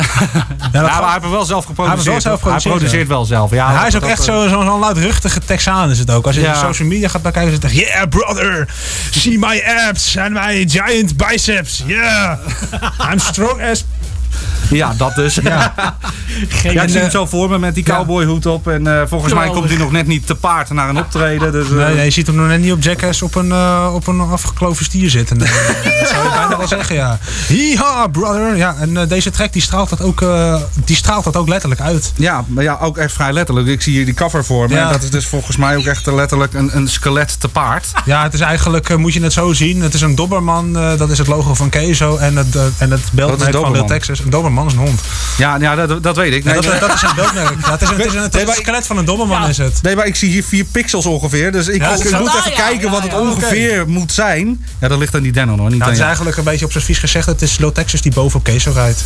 [0.72, 2.03] Ja, Ja, maar hij heeft wel zelf geproduceerd.
[2.05, 3.51] Hij wel zelf Hij geproduceerd, produceert wel zelf.
[3.51, 6.26] Ja, hij is ook echt zo'n zo, zo'n luidruchtige Texaan is het ook.
[6.26, 7.74] Als je op social media gaat bekijken, is het echt...
[7.74, 8.68] Yeah, brother!
[9.12, 11.82] See my abs and my giant biceps.
[11.82, 12.38] Yeah!
[12.99, 13.86] I'm strong as...
[14.69, 15.36] Ja, dat dus.
[15.36, 15.73] Ja,
[16.47, 18.67] Geen, ja ik zie eh, hem zo voor me met die cowboyhoed op.
[18.67, 21.51] En eh, volgens mij komt hij nog net niet te paard naar een optreden.
[21.51, 23.53] Dus, eh, Nee, nee, je ziet hem nog net niet op Jackass op een,
[23.93, 25.38] op een afgekloven stier zitten.
[26.01, 27.19] Dat zou je bijna wel zeggen, ja.
[27.47, 28.57] Yeehaw, brother!
[28.57, 30.25] Ja, en deze track die straalt, dat ook,
[30.86, 32.13] die straalt dat ook letterlijk uit.
[32.15, 33.67] Ja, maar ja, ook echt vrij letterlijk.
[33.67, 34.75] Ik zie hier die cover voor me.
[34.75, 34.91] Ja.
[34.91, 37.91] Dat is dus volgens mij ook echt letterlijk een, een skelet te paard.
[38.05, 39.82] Ja, het is eigenlijk, moet je het zo zien.
[39.82, 42.17] Het is een dobberman, dat is het logo van Kezo.
[42.17, 43.88] En het, en het beeldmerk van Doberman?
[43.88, 44.20] Texas.
[44.24, 45.01] Een dobberman is een hond.
[45.38, 46.43] Ja, ja dat, dat weet ik.
[46.43, 47.65] Nee, dat, nee, dat is een beeldmerk.
[47.65, 49.57] Ja, het is een, het is een, het is een skelet van een dobberman is
[49.57, 49.82] het.
[49.82, 51.51] nee, maar ik zie hier vier pixels ongeveer.
[51.51, 54.65] Dus ik moet even ja, kijken ja, wat het ongeveer moet zijn.
[54.80, 55.69] Ja, dat ligt aan die Denon hoor.
[55.69, 57.26] Niet aan het is eigenlijk een beetje op zijn vies gezegd.
[57.26, 59.03] Het is Lil Texas die boven op Kezo rijdt.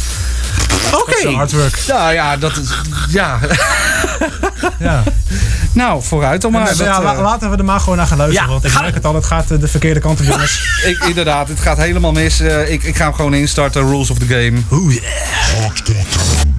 [0.94, 1.06] Oké.
[1.06, 1.78] Dat is de artwork.
[1.88, 2.70] Ja, ja, dat is.
[3.10, 3.40] Ja.
[4.80, 5.04] Ja.
[5.72, 6.68] nou, vooruit dan maar.
[6.68, 8.48] Dus, Dat, ja, la- eh, laten we er maar gewoon naar gaan luisteren.
[8.48, 10.62] Ja, want ik merk het al, het gaat eh, de verkeerde kant op, jongens.
[10.86, 12.40] ik, inderdaad, het gaat helemaal mis.
[12.40, 13.88] Eh, ik, ik ga hem gewoon instarten.
[13.88, 14.54] Rules of the game.
[14.72, 16.55] Oeh, yeah.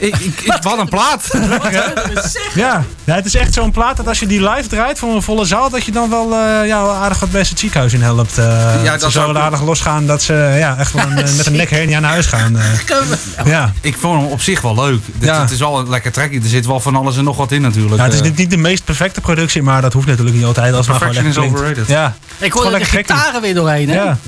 [0.00, 1.28] Ik, ik, ik, wat een plaat.
[2.54, 2.84] Ja.
[3.04, 5.44] ja, het is echt zo'n plaat dat als je die live draait voor een volle
[5.44, 8.38] zaal, dat je dan wel, eh, ja, wel aardig wat best het ziekenhuis in helpt.
[8.38, 8.44] eh
[8.84, 11.56] Ja, dat ze ik- aardig losgaan dat ze ja, echt wel een, eh, met een
[11.62, 12.56] nekhernia naar huis gaan.
[12.58, 12.64] eh.
[13.46, 13.72] ja.
[13.80, 15.00] Ik vond hem op zich wel leuk.
[15.06, 15.40] Dit- Ja.
[15.40, 16.40] Het is wel een lekker trekje.
[16.40, 17.96] Er zit wel van alles en nog wat in natuurlijk.
[17.96, 20.74] Ja, het is Eh, niet, de meest perfecte productie, maar dat hoeft natuurlijk niet altijd.
[20.74, 21.54] Als het maar gewoon is klinkt.
[21.54, 21.86] overrated.
[21.88, 22.14] Ja.
[22.38, 23.94] Ik hoorde de gitaren weer doorheen, hè?
[23.94, 24.18] Ja.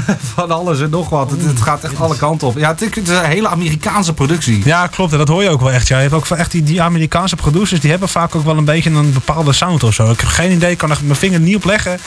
[0.34, 1.30] van alles en nog wat.
[1.30, 2.58] Het, het gaat echt alle kanten op.
[2.58, 4.62] Ja, het is het is een hele Amerikaanse productie.
[4.64, 5.12] Ja, klopt.
[5.12, 5.88] En dat hoor je ook wel echt.
[5.88, 5.96] Ja.
[5.96, 8.90] Je hebt ook echt die, die Amerikaanse producers, die hebben vaak ook wel een beetje
[8.90, 10.10] een bepaalde sound of zo.
[10.10, 11.98] Ik heb geen idee, ik kan er mijn vinger niet op leggen.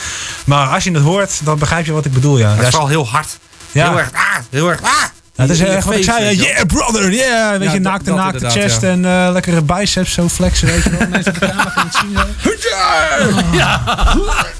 [0.44, 2.38] Maar als je het hoort, dan begrijp je wat ik bedoel.
[2.38, 3.38] Ja, Het Ja, is vooral heel hard.
[3.72, 3.88] Ja.
[3.88, 4.10] Heel erg.
[4.12, 4.20] Ah,
[4.50, 4.82] heel erg.
[4.82, 4.90] Ah.
[5.34, 6.24] Ja, het is echt wat ik zei.
[6.24, 6.30] ja.
[6.44, 7.50] Yeah, brother, yeah.
[7.58, 8.88] Weet Ja, je, dat- naakte, dat naakte chest ja.
[8.88, 11.08] en eh, lekkere biceps zo flexen, weet je wel.
[11.08, 12.16] Mensen op de camera gaan het zien.
[12.16, 12.24] hè.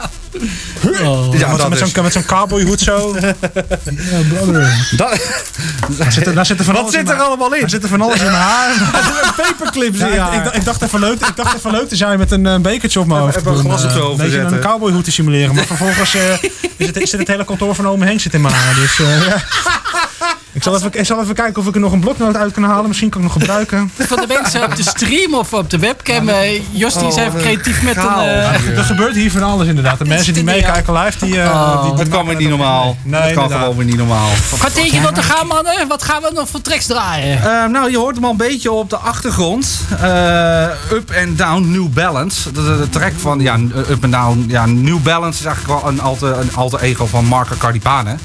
[1.04, 1.38] Oh.
[1.38, 3.16] Ja, met is- zo'n zo'n cowboyhoed zo.
[3.16, 4.86] Ja, brother.
[4.96, 5.20] Dat,
[5.98, 7.62] Daar zit er, daar zit er van wat alles zit er allemaal in?
[7.62, 8.72] Er zit er van alles in mijn haar.
[9.36, 10.32] Paperclips Ja, in ik, ja.
[10.32, 12.58] ik, dacht- ik dacht even leuk, ik dacht even leuk te zijn met een eh,
[12.58, 13.36] bekertje op mijn hoofd.
[13.36, 14.56] Even een Doen, glas op eh, zo over Een beetje zetten.
[14.56, 15.54] een cowboyhoed te simuleren.
[15.54, 16.22] Maar vervolgens eh,
[16.76, 18.74] is het, zit het hele kantoor van Ome Henk zit in mijn haar.
[18.74, 19.42] Dus eh, ja.
[20.66, 22.62] Ik zal, even, ik zal even kijken of ik er nog een bloknoot uit kan
[22.62, 22.86] halen.
[22.86, 23.90] Misschien kan ik nog gebruiken.
[24.08, 26.30] Voor de mensen op de stream of op de webcam.
[26.70, 28.02] Jostie is Oh, even wat creatief met een...
[28.18, 29.98] eh, Er gebeurt hier van alles inderdaad.
[29.98, 31.40] De mensen die meekijken live, die...
[31.40, 31.82] eh, Oh.
[31.82, 32.96] die, die Dat kan weer niet normaal.
[33.02, 34.28] Nee, dat kan gewoon weer niet normaal.
[34.58, 35.88] Kwartiertje nog te gaan, mannen.
[35.88, 37.70] Wat gaan we nog voor tracks draaien?
[37.72, 39.68] Nou, je hoort hem al een beetje op de achtergrond.
[40.00, 40.62] Eh,
[40.92, 42.52] up and Down New Balance.
[42.52, 43.58] De, de, de track van ja,
[43.90, 44.44] Up and Down.
[44.48, 48.16] Ja, New Balance is eigenlijk wel een alter, een alter ego van Marco Cardipane.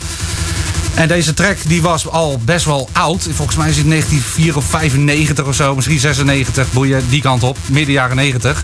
[0.94, 3.28] En deze track die was al best wel oud.
[3.32, 5.76] Volgens mij is het 1994 of 95 of zo.
[5.76, 6.72] Misschien 96.
[6.72, 7.58] Boeien, die kant op.
[7.66, 8.64] Midden jaren 90.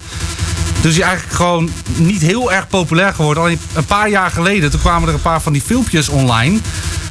[0.82, 3.44] Dus die eigenlijk gewoon niet heel erg populair geworden.
[3.44, 6.60] Alleen een paar jaar geleden, toen kwamen er een paar van die filmpjes online.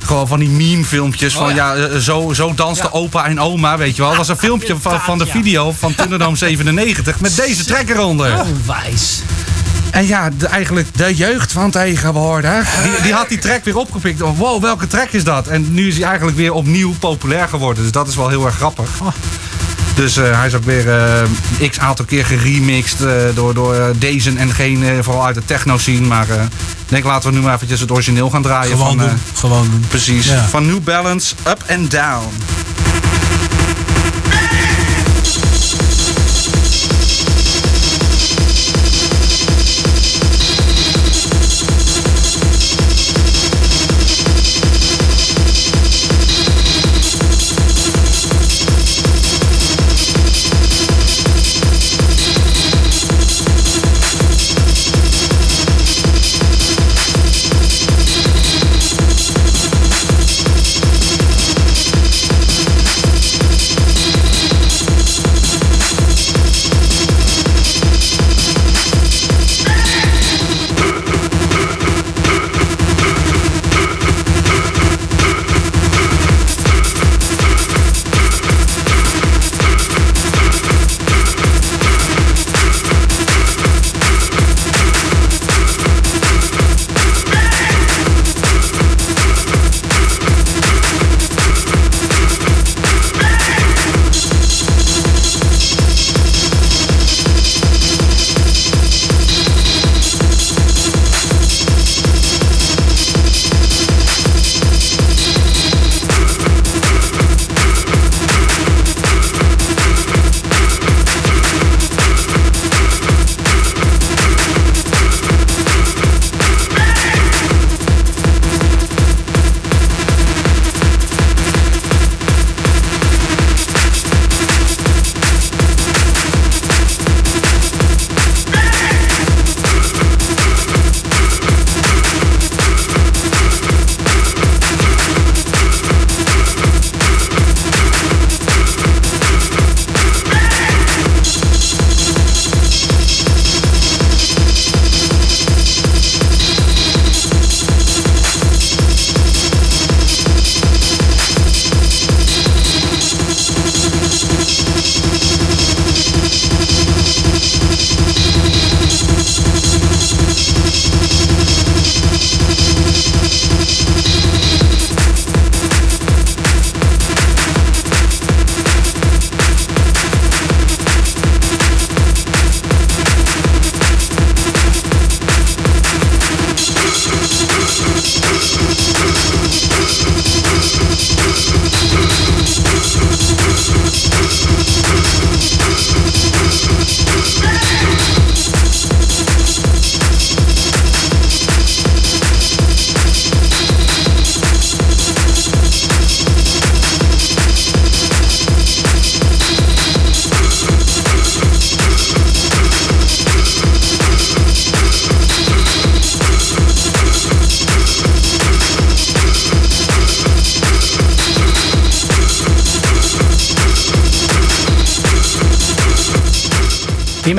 [0.05, 3.97] Gewoon van die meme filmpjes van ja, eh, zo, zo danste opa en oma, weet
[3.97, 4.09] je wel.
[4.09, 8.41] Dat was een filmpje van, van de video van Thunderdome 97 met deze track eronder.
[8.41, 9.23] Oh, wijs.
[9.97, 12.68] En ja, de, eigenlijk de jeugd van tegenwoordig.
[12.82, 14.22] Die, die had die track weer opgepikt.
[14.22, 15.49] Oh, wow, welke track is dat?
[15.49, 17.82] En nu is hij eigenlijk weer opnieuw populair geworden.
[17.82, 18.90] Dus dat is wel heel erg grappig.
[19.94, 20.88] Dus eh, hij is ook weer
[21.61, 25.78] eh, x aantal keer geremixed eh, door, door deze en geen, vooral uit de techno
[25.78, 26.07] scene.
[26.07, 26.49] Maar ik
[26.86, 28.76] denk laten we nu maar eventjes het origineel gaan draaien.
[28.76, 29.18] Gewoon van, doen.
[29.34, 29.84] Gewoon doen.
[29.88, 30.26] precies.
[30.26, 30.49] Ja.
[30.49, 32.28] Van New Balance, Up and Down.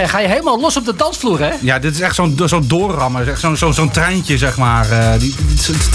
[0.09, 1.49] Ga je helemaal los op de dansvloer, hè?
[1.61, 3.37] Ja, dit is echt zo'n zo'n doorrammer.
[3.37, 4.89] Zo'n zo'n zo'n treintje, zeg maar.
[4.89, 5.35] Eh, die,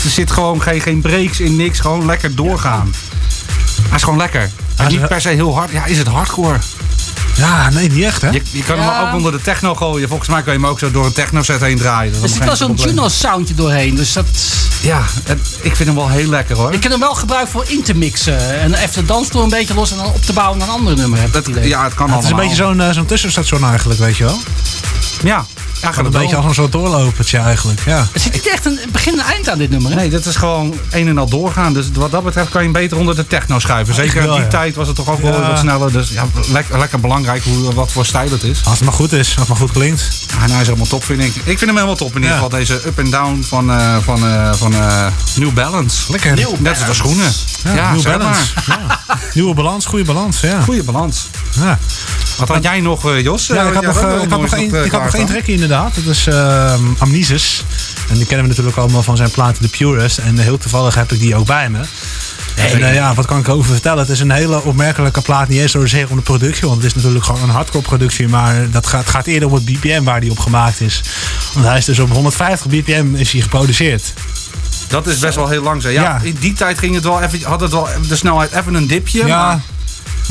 [0.04, 1.80] er zit gewoon geen, geen breaks in, niks.
[1.80, 2.94] Gewoon lekker doorgaan.
[3.82, 4.50] Hij is gewoon lekker.
[4.76, 5.70] Hij is is- niet per se heel hard.
[5.70, 6.58] Ja, is het hardcore?
[7.34, 8.30] Ja, nee, niet echt hè.
[8.30, 8.98] Je, je kan Ja.
[8.98, 10.08] hem ook onder de techno gooien.
[10.08, 12.12] Volgens mij kan je hem ook zo door een techno set heen draaien.
[12.12, 12.74] Dat Er is zit wel zo'n.
[12.74, 13.94] Juno-soundje doorheen.
[13.94, 14.26] Dus dat...
[14.80, 15.02] Ja,
[15.60, 16.72] ik vind hem wel heel lekker hoor.
[16.72, 18.60] Je kunt hem wel gebruiken voor in te mixen.
[18.60, 20.96] En even de dansvloer een beetje los en dan op te bouwen naar een ander
[20.96, 21.18] nummer.
[21.18, 21.68] Heb ik Dat, het idee.
[21.68, 22.48] ja, het kan Het is een allemaal.
[22.50, 24.38] beetje zo'n eh, zo'n tussenstation eigenlijk, weet je wel.
[25.24, 25.46] Ja,
[25.82, 28.06] ja Gaat een beetje als een soort doorlopertje eigenlijk, ja.
[28.12, 29.90] Er zit niet echt een begin en eind aan dit nummer.
[29.90, 29.96] Hè?
[29.96, 31.72] Nee, dat is gewoon een en al doorgaan.
[31.72, 33.94] Dus wat dat betreft kan je hem beter onder de techno schuiven.
[33.94, 34.46] Zeker in die ja.
[34.48, 35.48] tijd was het toch ook wel Ja.
[35.48, 35.92] wat sneller.
[35.92, 38.60] Dus ja, lekker, lekker belangrijk hoe, wat voor stijl het is.
[38.64, 40.24] Als het maar goed is, als het maar goed klinkt.
[40.28, 41.34] Ja, en hij is helemaal top, vind ik.
[41.34, 42.34] Ik vind hem helemaal top in ieder Ja.
[42.34, 42.48] geval.
[42.58, 45.06] Deze up and down van, eh, van, eh, van eh,
[45.36, 46.12] New Balance.
[46.12, 46.36] Lekker.
[46.58, 47.32] Net als de schoenen.
[47.64, 48.52] Ja, Ja, New zeg Balance.
[48.66, 48.78] maar.
[48.78, 49.00] Ja.
[49.34, 50.60] Nieuwe balans, goede balans, ja.
[50.60, 51.26] Goeie balans.
[51.60, 51.78] ja.
[52.46, 53.46] Wat had jij nog, eh, Jos?
[53.46, 55.26] Ja, ik had nog, ik had nog één ik had nog klaar één staan.
[55.26, 55.94] trekje inderdaad.
[55.94, 57.64] Dat is ehm Amnesis.
[58.08, 60.18] En die kennen we natuurlijk allemaal van zijn platen The Purest.
[60.18, 61.80] En heel toevallig heb ik die ook bij me.
[62.54, 63.98] En eh, ja, wat kan ik erover vertellen?
[63.98, 65.48] Het is een hele opmerkelijke plaat.
[65.48, 66.68] Niet eens zozeer om de productie.
[66.68, 68.28] Want het is natuurlijk gewoon een hardcore productie.
[68.28, 71.02] Maar dat gaat, gaat eerder om het BPM waar die op gemaakt is.
[71.54, 74.12] Want hij is dus op 150 BPM is hij geproduceerd.
[74.88, 75.92] Dat is best wel heel langzaam.
[75.92, 76.20] Ja, Ja.
[76.22, 79.26] In die tijd ging het wel even, had het wel de snelheid even een dipje.
[79.26, 79.46] Ja.
[79.46, 79.60] Maar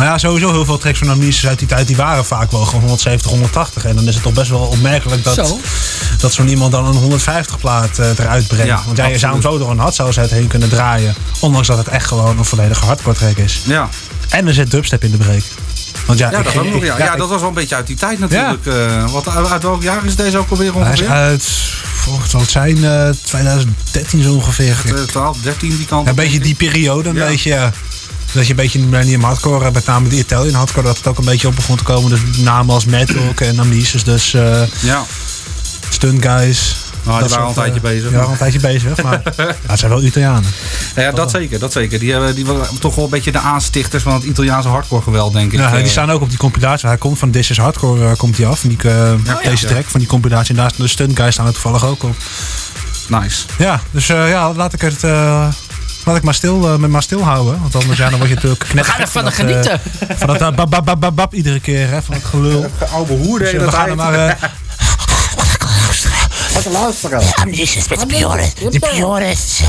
[0.02, 2.62] Maar ja, sowieso heel veel tracks van Amnesis uit die tijd, die waren vaak wel
[2.66, 3.86] gewoon 170, 180.
[3.86, 5.60] En dan is het toch best wel opmerkelijk dat, Zo.
[6.18, 8.66] dat zo'n iemand dan een 150 plaat eh, eruit brengt.
[8.66, 11.16] Ja, Want ja, je zou hem zo door een hardstyle set heen kunnen draaien.
[11.40, 13.62] Ondanks dat het echt gewoon een volledige hardcore track is.
[13.64, 13.90] ja.
[14.30, 15.42] En er zit dubstep in de break.
[16.06, 16.98] Want ja, Ja, ik dat, ging- ook nog, ik- ja.
[16.98, 18.66] ja, ja, ik- dat was wel een beetje uit die tijd natuurlijk.
[18.66, 21.10] Eh, wat, uit, uit welk jaar is deze ook alweer Hij is ongeveer?
[21.10, 21.44] uit,
[21.96, 24.76] volgens het zijn, eh 2013 zo ongeveer.
[24.86, 26.08] Eh, 12, 13 die kant.
[26.08, 27.26] een beetje die periode, een Ja.
[27.28, 27.72] beetje.
[28.34, 31.08] Dat je een beetje in millennium hardcore, eh, met name de Italian hardcore, dat het
[31.08, 32.10] ook een beetje op begon te komen.
[32.10, 35.04] Dus namen als Mad Dog en Amnesis, dus eh Ja.
[35.90, 36.76] Stunt Guys.
[37.04, 38.02] Nou, die dat waren al een tijdje eh, bezig.
[38.02, 40.52] Die waren al een tijdje bezig, maar ja, het zijn wel Italianen.
[40.96, 42.00] Ja, dat zeker, dat zeker.
[42.00, 45.34] Die hebben die waren toch wel een beetje de aanstichters van het Italiaanse hardcore geweld,
[45.34, 45.60] denk ik.
[45.60, 46.88] Ja, Eh, die staan ook op die compilatie.
[46.88, 48.64] Hij komt van This is Hardcore, eh, komt hij af.
[48.64, 49.14] En die, eh,
[49.44, 49.74] deze ja.
[49.74, 50.50] track van die compilatie.
[50.50, 52.16] En daar staan de Stunt Guys staan er toevallig ook op.
[53.08, 53.46] Nice.
[53.58, 55.04] Ja, dus eh, ja, laat ik het...
[56.02, 57.60] eh, Laat ik maar stil, eh, met maar stil houden.
[57.62, 59.82] Want anders ja, dan word je natuurlijk We net gaan ervan genieten.
[60.18, 62.66] van dat eh, bab, bab, bab, bab, bab iedere keer, hè, van het gelul.
[62.94, 64.14] Oude hoer Dus, eh, we gaan er maar...
[64.14, 64.36] eh,
[67.42, 68.72] Amnesis met de Purist.
[68.72, 69.62] De Purist.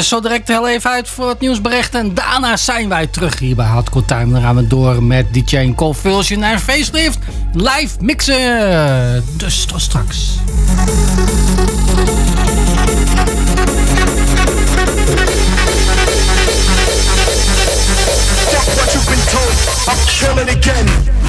[0.00, 1.94] Er zo direct heel even uit voor het nieuwsbericht.
[1.94, 4.32] En daarna zijn wij terug hier bij Hardcore Time.
[4.32, 7.18] Dan gaan we door met DJ Convulsion en Facelift.
[7.52, 9.24] Live mixen.
[9.36, 10.38] Dus tot straks.
[18.48, 19.54] Fuck what you've been told.
[19.88, 21.19] I'll kill it again.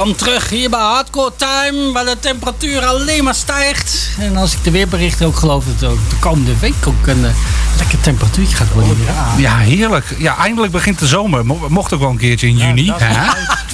[0.00, 4.08] Welkom terug hier bij Hardcore Time, waar de temperatuur alleen maar stijgt.
[4.18, 7.18] En als ik de weerberichten ook geloof, dat het ook de komende week ook een
[7.24, 7.30] uh,
[7.78, 8.96] lekker temperatuurtje gaat worden.
[9.36, 10.04] Ja, heerlijk.
[10.18, 11.46] Ja, eindelijk begint de zomer.
[11.46, 12.86] Mo- Mocht ook wel een keertje in juni.
[12.86, 13.24] dat is hè?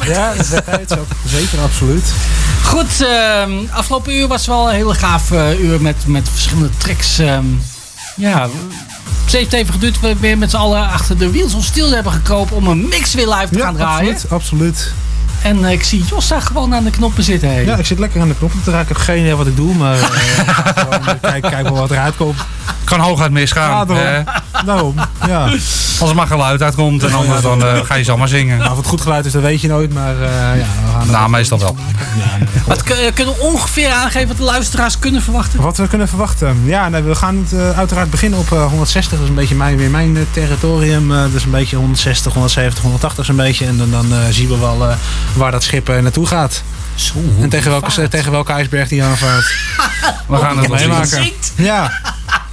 [0.12, 1.06] Ja, dat is de tijd ook.
[1.26, 2.12] Zeker, absoluut.
[2.64, 7.18] Goed, ehm, afgelopen uur was wel een hele gaaf eh, uur met, met verschillende tracks.
[7.18, 7.44] ehm.
[8.16, 8.48] ja,
[9.24, 11.90] het heeft even geduurd dat we weer met z'n allen achter de Wheels of Steel
[11.90, 14.12] hebben gekropen om een mix weer live te Ja, gaan draaien.
[14.12, 14.30] absoluut.
[14.32, 14.92] absoluut.
[15.42, 17.64] En eh, ik zie Jos daar gewoon aan de knoppen zitten.
[17.64, 18.90] Ja, ik zit lekker aan de knoppen te raken.
[18.90, 20.00] Ik heb geen idee wat ik doe, maar eh,
[20.38, 22.36] ik ga gewoon, eh, kijk, kijk wel wat eruit komt.
[22.84, 23.70] Kan hooguit misgaan.
[23.70, 24.06] Ja, daarom.
[24.06, 24.22] hè?
[24.64, 24.94] Daarom,
[25.26, 25.44] ja.
[26.00, 28.58] Als er maar geluid uitkomt, en dan, dan eh, ga je zo maar zingen.
[28.58, 31.10] Nou, of het goed geluid is, dat weet je nooit, maar eh, ja, we gaan
[31.10, 31.76] Nou, meestal wel.
[32.66, 35.60] Wat kun- eh, kunnen we ongeveer aangeven wat de luisteraars kunnen verwachten?
[35.60, 36.62] Wat we kunnen verwachten.
[36.64, 39.12] Ja, nee, we gaan het uiteraard beginnen op eh, 160.
[39.12, 41.12] Dat is een beetje mijn, weer mijn territorium.
[41.12, 43.66] Eh, dus een beetje 160, 170, 180 is een beetje.
[43.66, 44.96] En dan, dan eh, zien we wel eh,
[45.34, 46.62] waar dat schip eh, naartoe gaat.
[46.94, 49.44] Zo, En tegen welke, tegen welke ijsberg die aanvaart.
[50.28, 51.32] We gaan het meemaken.
[51.54, 51.90] Ja,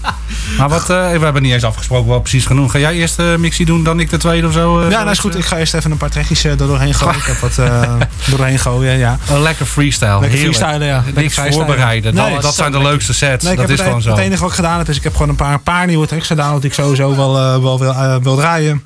[0.57, 2.71] Maar wat, eh, we hebben niet eens afgesproken wat precies genoemd.
[2.71, 4.79] Ga jij eerst de mixie doen, dan ik de tweede of zo?
[4.81, 5.35] eh, ja nou is goed.
[5.35, 7.15] Ik ga eerst even een paar trekjes eh, er doorheen gooien.
[7.15, 7.93] Ik heb wat eh,
[8.31, 9.17] doorheen gooien, ja.
[9.29, 10.19] Een lekker freestyle.
[10.19, 11.03] Lekker freestylen, ja.
[11.15, 12.13] Niks voorbereiden.
[12.13, 13.43] Nee, dat, dat zijn de leukste sets.
[13.43, 14.09] Nee, dat is gewoon e- zo.
[14.09, 16.27] het enige wat ik gedaan heb, is ik heb gewoon een paar, paar nieuwe tracks
[16.27, 16.53] gedaan.
[16.53, 18.83] Dat ik sowieso wel, eh, wel wil, eh, wil draaien.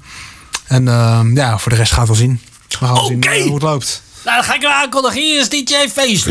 [0.68, 2.42] En eh, ja, voor de rest gaat het wel zien.
[2.70, 3.30] We gaan wel zien Oké.
[3.30, 4.02] eh, hoe het loopt.
[4.26, 5.22] Nou, dan ga ik hem aankondigen.
[5.22, 6.28] Hier is DJ Facelift.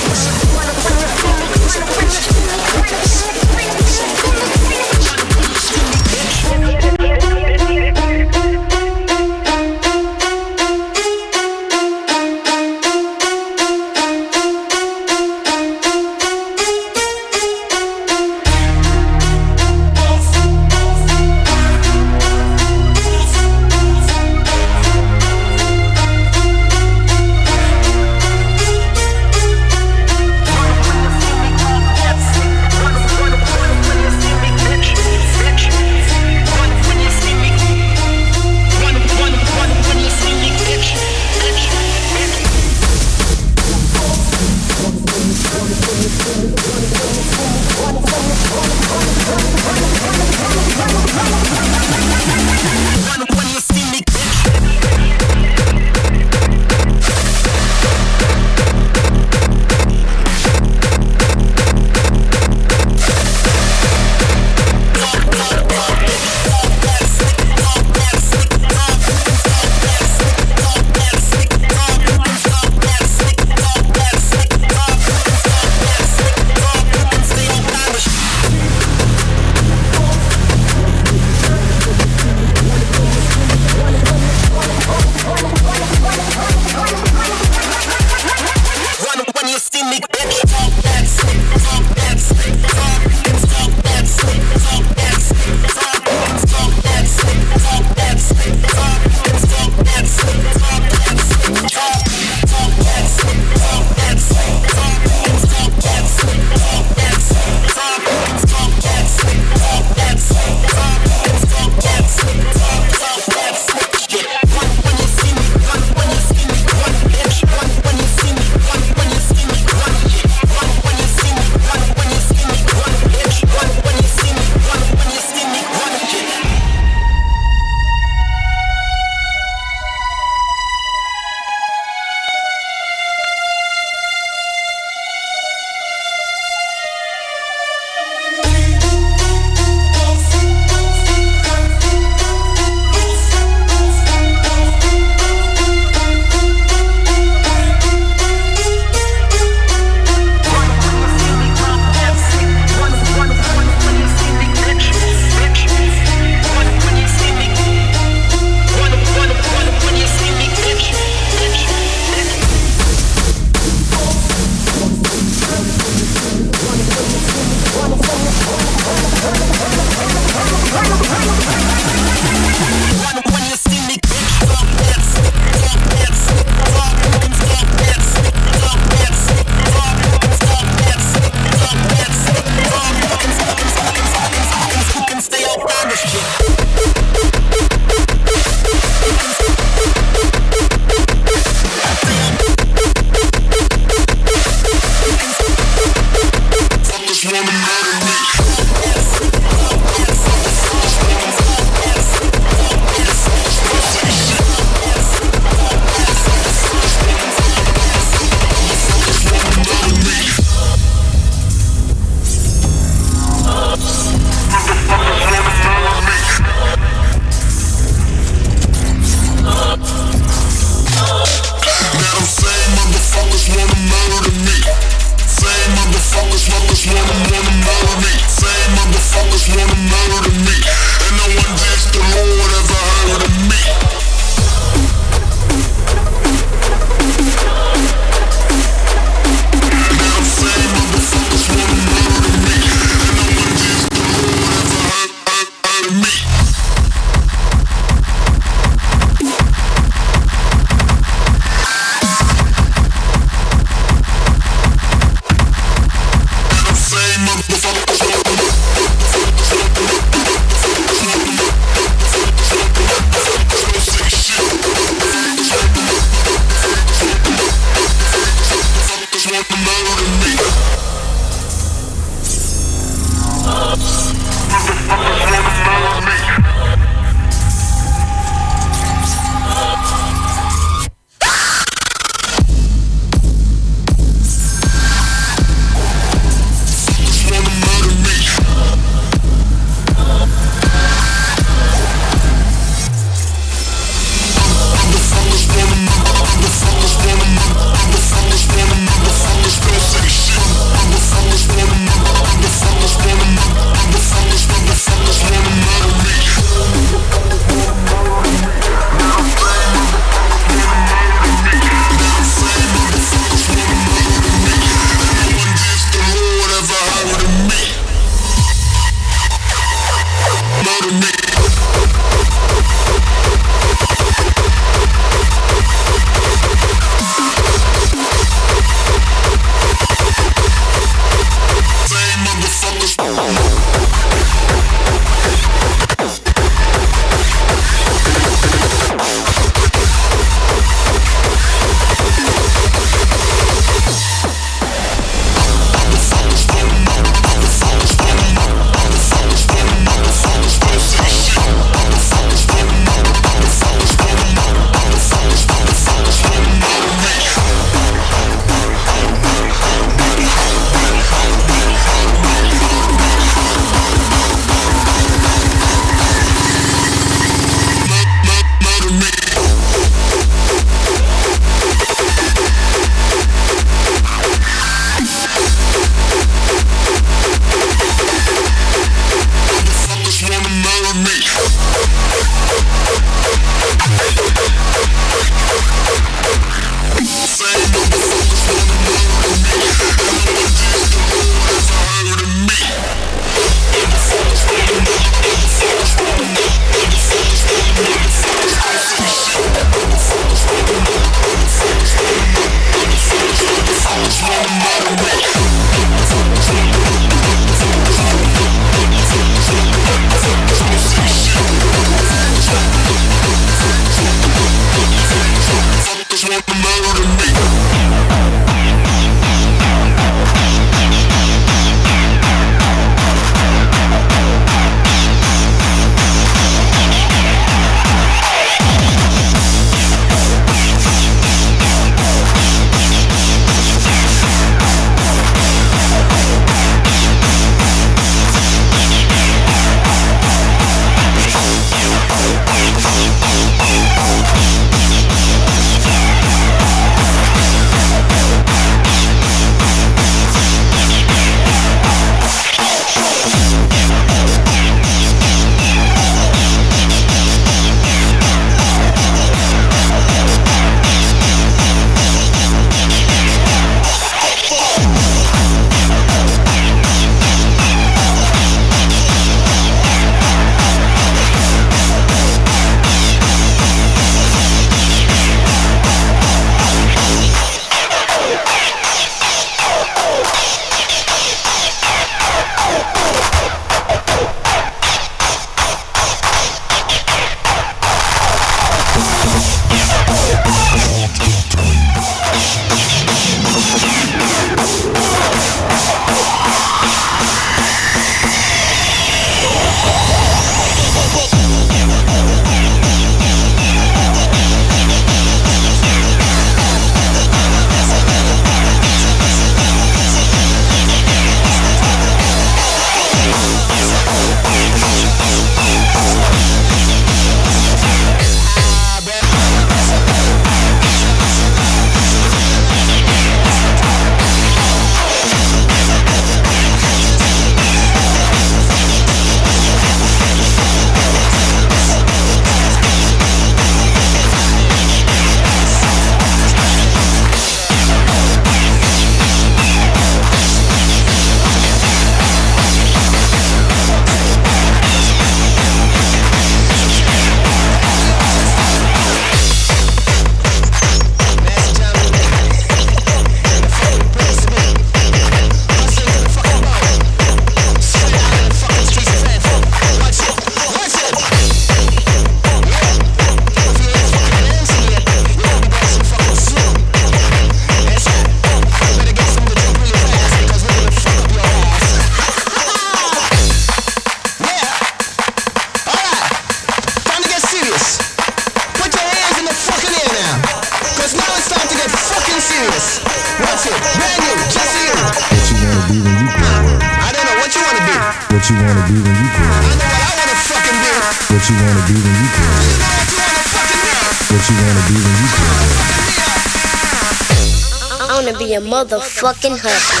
[598.88, 600.00] Motherfucking hustler.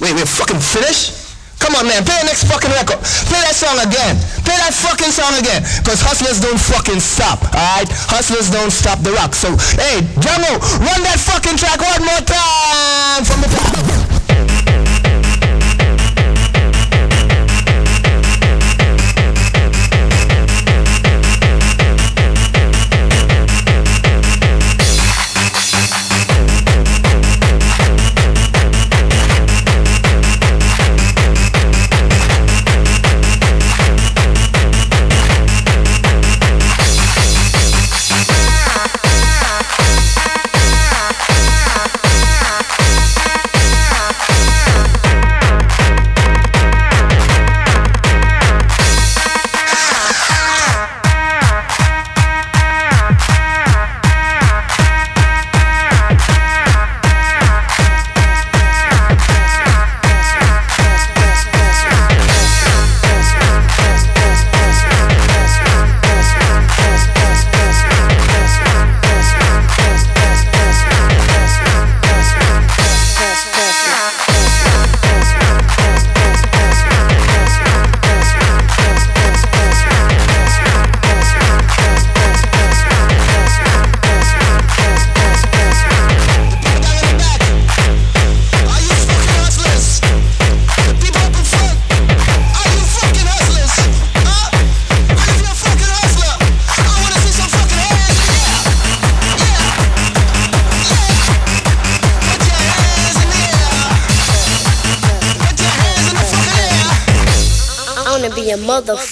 [0.00, 1.34] Wait, we're fucking finished?
[1.58, 2.04] Come on, man.
[2.04, 3.02] Play the next fucking record.
[3.26, 4.14] Play that song again.
[4.46, 5.66] Play that fucking song again.
[5.82, 7.90] Because hustlers don't fucking stop, alright?
[8.06, 9.34] Hustlers don't stop the rock.
[9.34, 14.07] So, hey, Django, run that fucking track one more time from the top.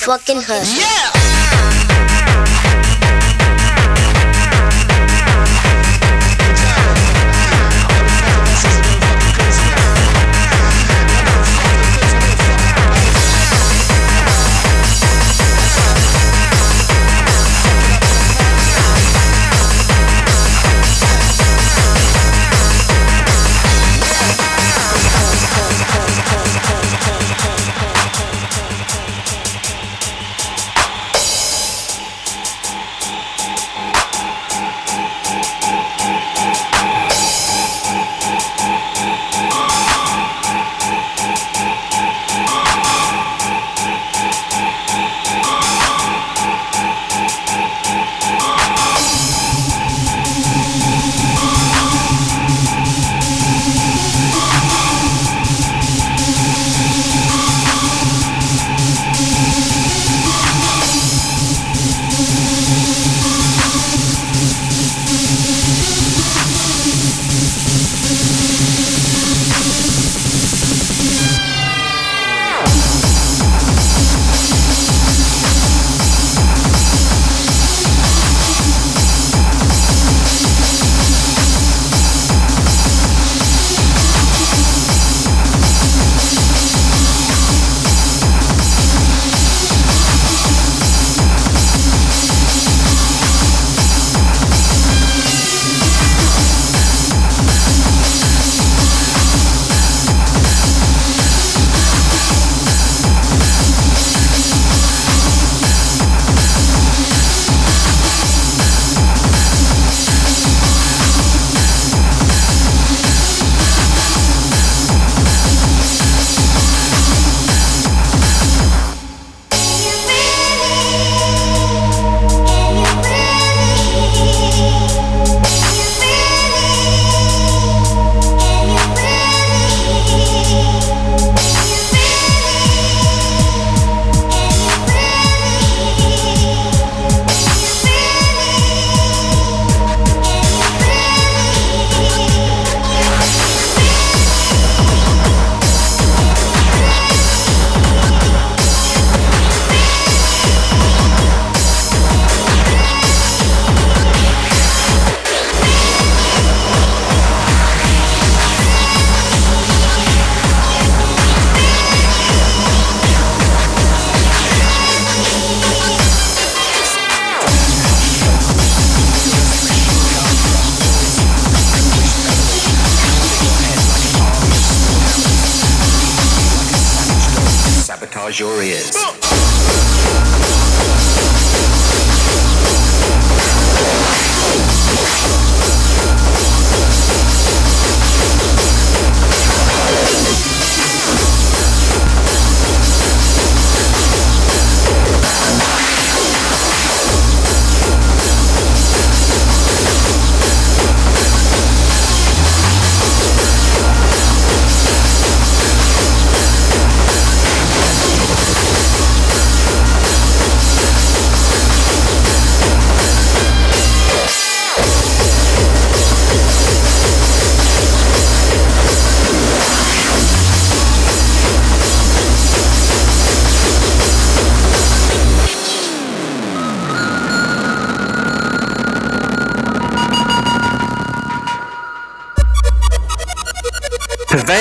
[0.06, 0.85] Motherfucking hustler.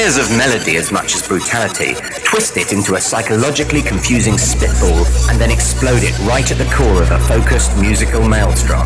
[0.05, 1.95] Purveyors of melody as much as brutality
[2.25, 5.01] twist it into a psychologically confusing spitball
[5.31, 8.85] and then explode it right at the core of a focused musical maelstrom.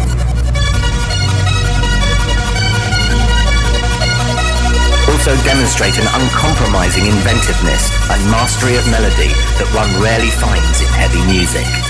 [5.12, 11.20] Also demonstrate an uncompromising inventiveness and mastery of melody that one rarely finds in heavy
[11.28, 11.89] music.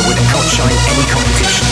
[0.00, 1.66] together with a culture any competition.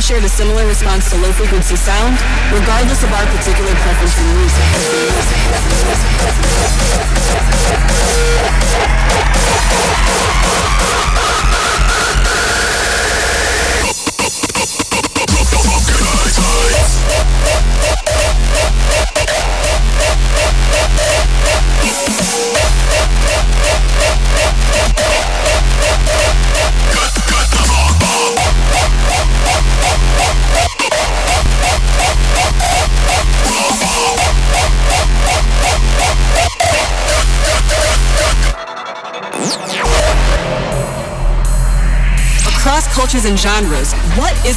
[0.00, 2.16] all shared a similar response to low frequency sound,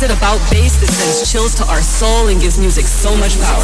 [0.04, 3.62] it about bass that sends chills to our soul and gives music so much power?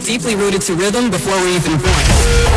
[0.00, 2.49] Deeply rooted to rhythm before we're even born.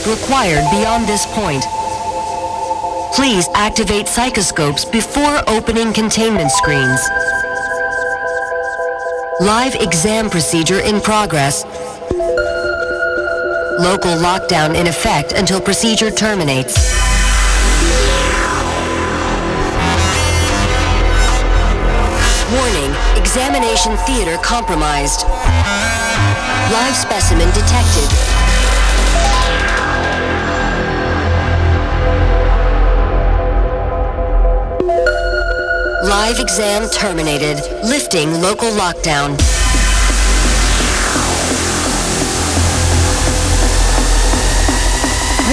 [0.00, 1.64] Psychoscope required beyond this point.
[3.14, 7.00] Please activate psychoscopes before opening containment screens.
[9.40, 11.64] Live exam procedure in progress.
[13.80, 16.76] Local lockdown in effect until procedure terminates.
[22.52, 25.24] Warning, examination theater compromised.
[26.72, 28.29] Live specimen detected.
[36.10, 37.62] Live exam terminated.
[37.84, 39.38] Lifting local lockdown.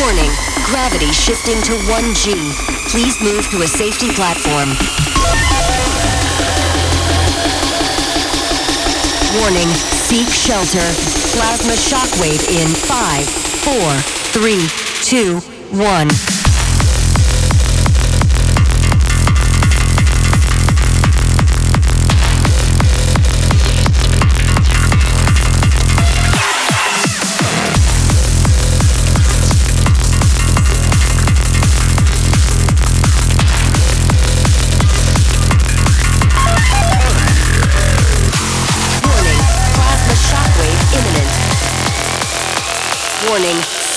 [0.02, 0.32] Warning,
[0.66, 2.34] gravity shifting to 1G.
[2.90, 4.74] Please move to a safety platform.
[9.40, 9.70] Warning,
[10.10, 10.90] seek shelter.
[11.38, 13.30] Plasma shockwave in 5,
[13.62, 13.94] 4,
[14.34, 14.68] 3,
[15.04, 15.40] 2,
[15.78, 16.57] 1.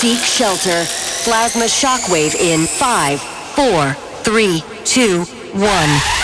[0.01, 0.86] Seek shelter.
[1.24, 3.93] Plasma shockwave in 5, 4,
[4.24, 6.19] 3, 2, 1.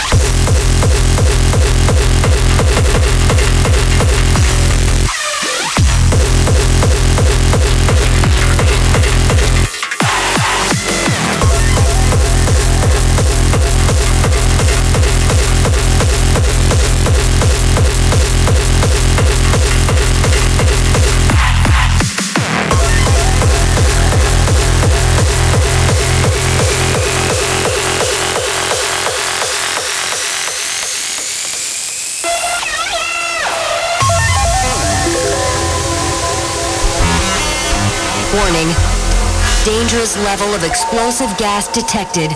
[40.39, 42.29] Level of explosive gas detected.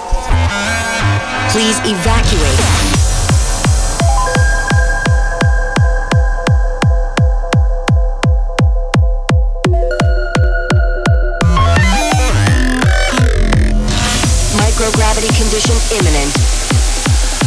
[1.53, 2.61] Please evacuate.
[14.57, 16.33] Microgravity condition imminent.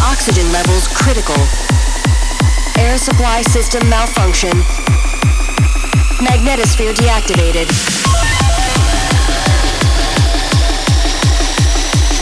[0.03, 1.41] Oxygen levels critical.
[2.77, 4.51] Air supply system malfunction.
[6.21, 7.92] Magnetosphere deactivated.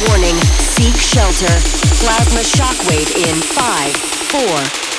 [0.07, 0.36] Warning,
[0.76, 1.53] seek shelter.
[1.99, 4.41] Plasma shockwave in 5, 4,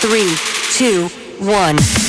[0.00, 0.36] 3,
[0.78, 1.08] 2,
[1.44, 2.01] 1.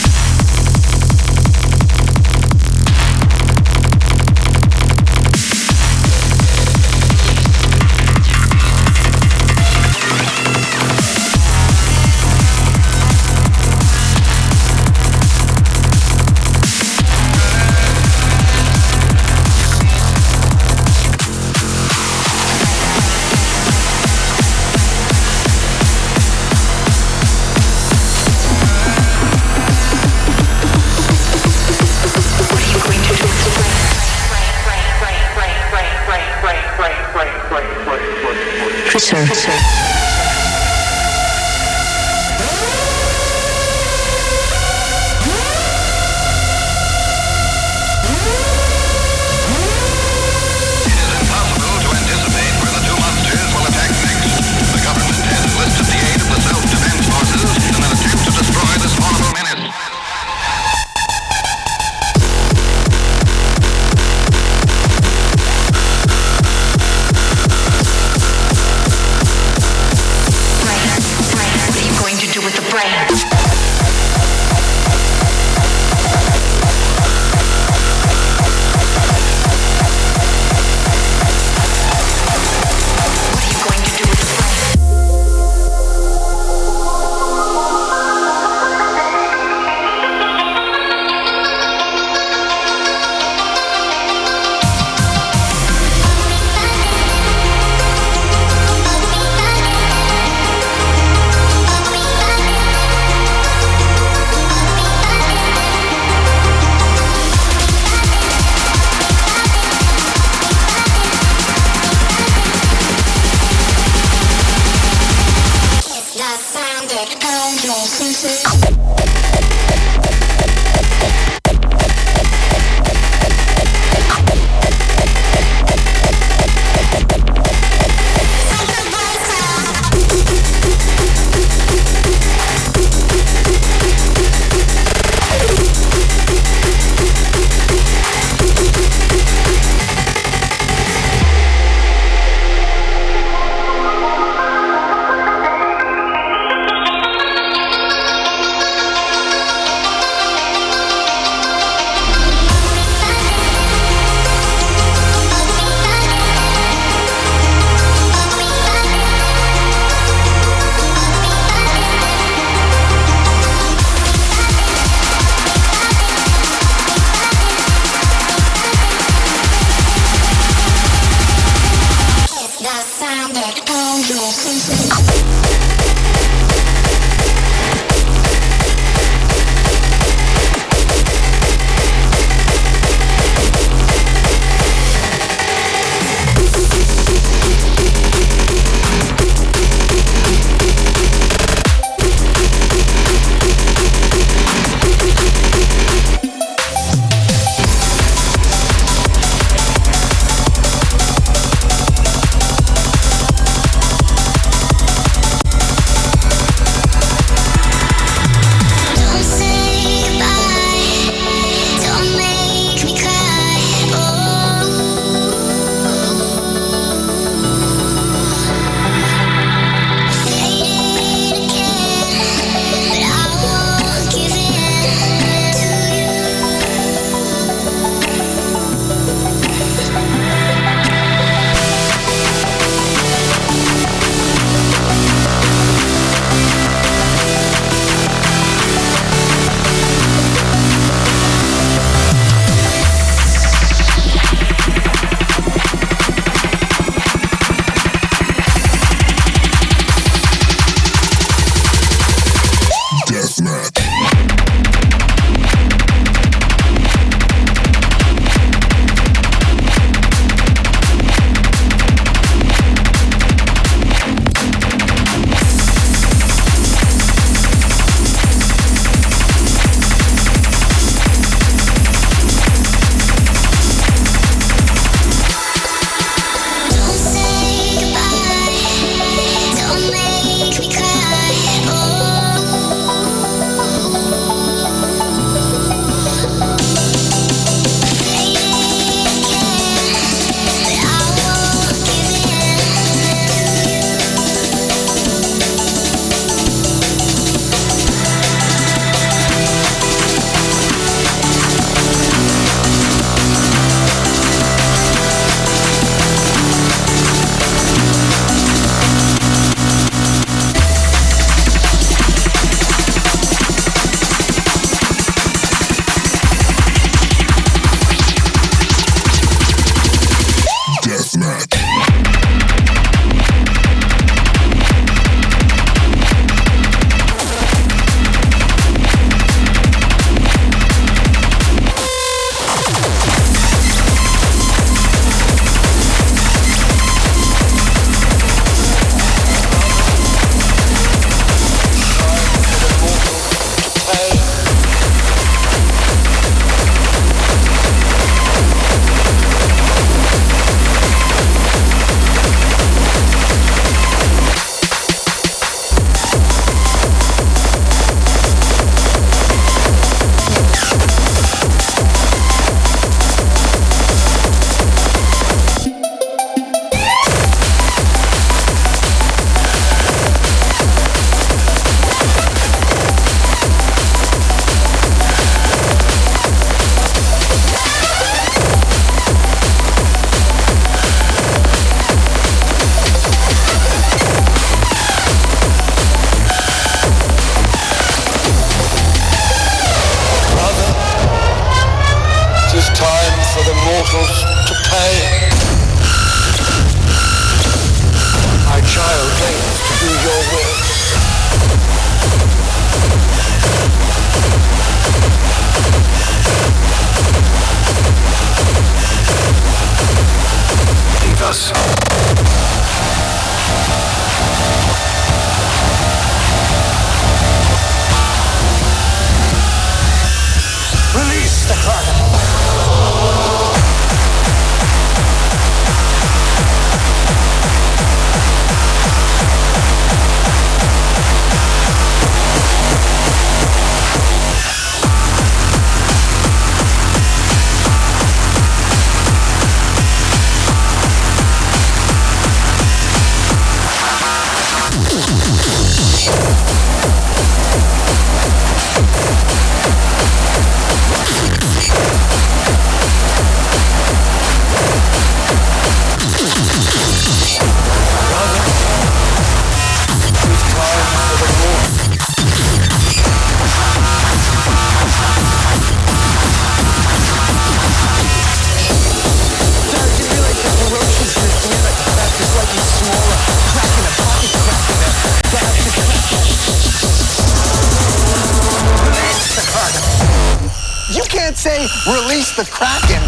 [482.24, 483.04] face the Kraken,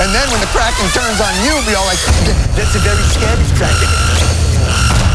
[0.00, 1.98] and then when the Kraken turns on you, be all like,
[2.56, 3.88] that's a very scary Kraken.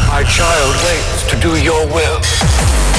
[0.08, 2.91] My child waits to do your will.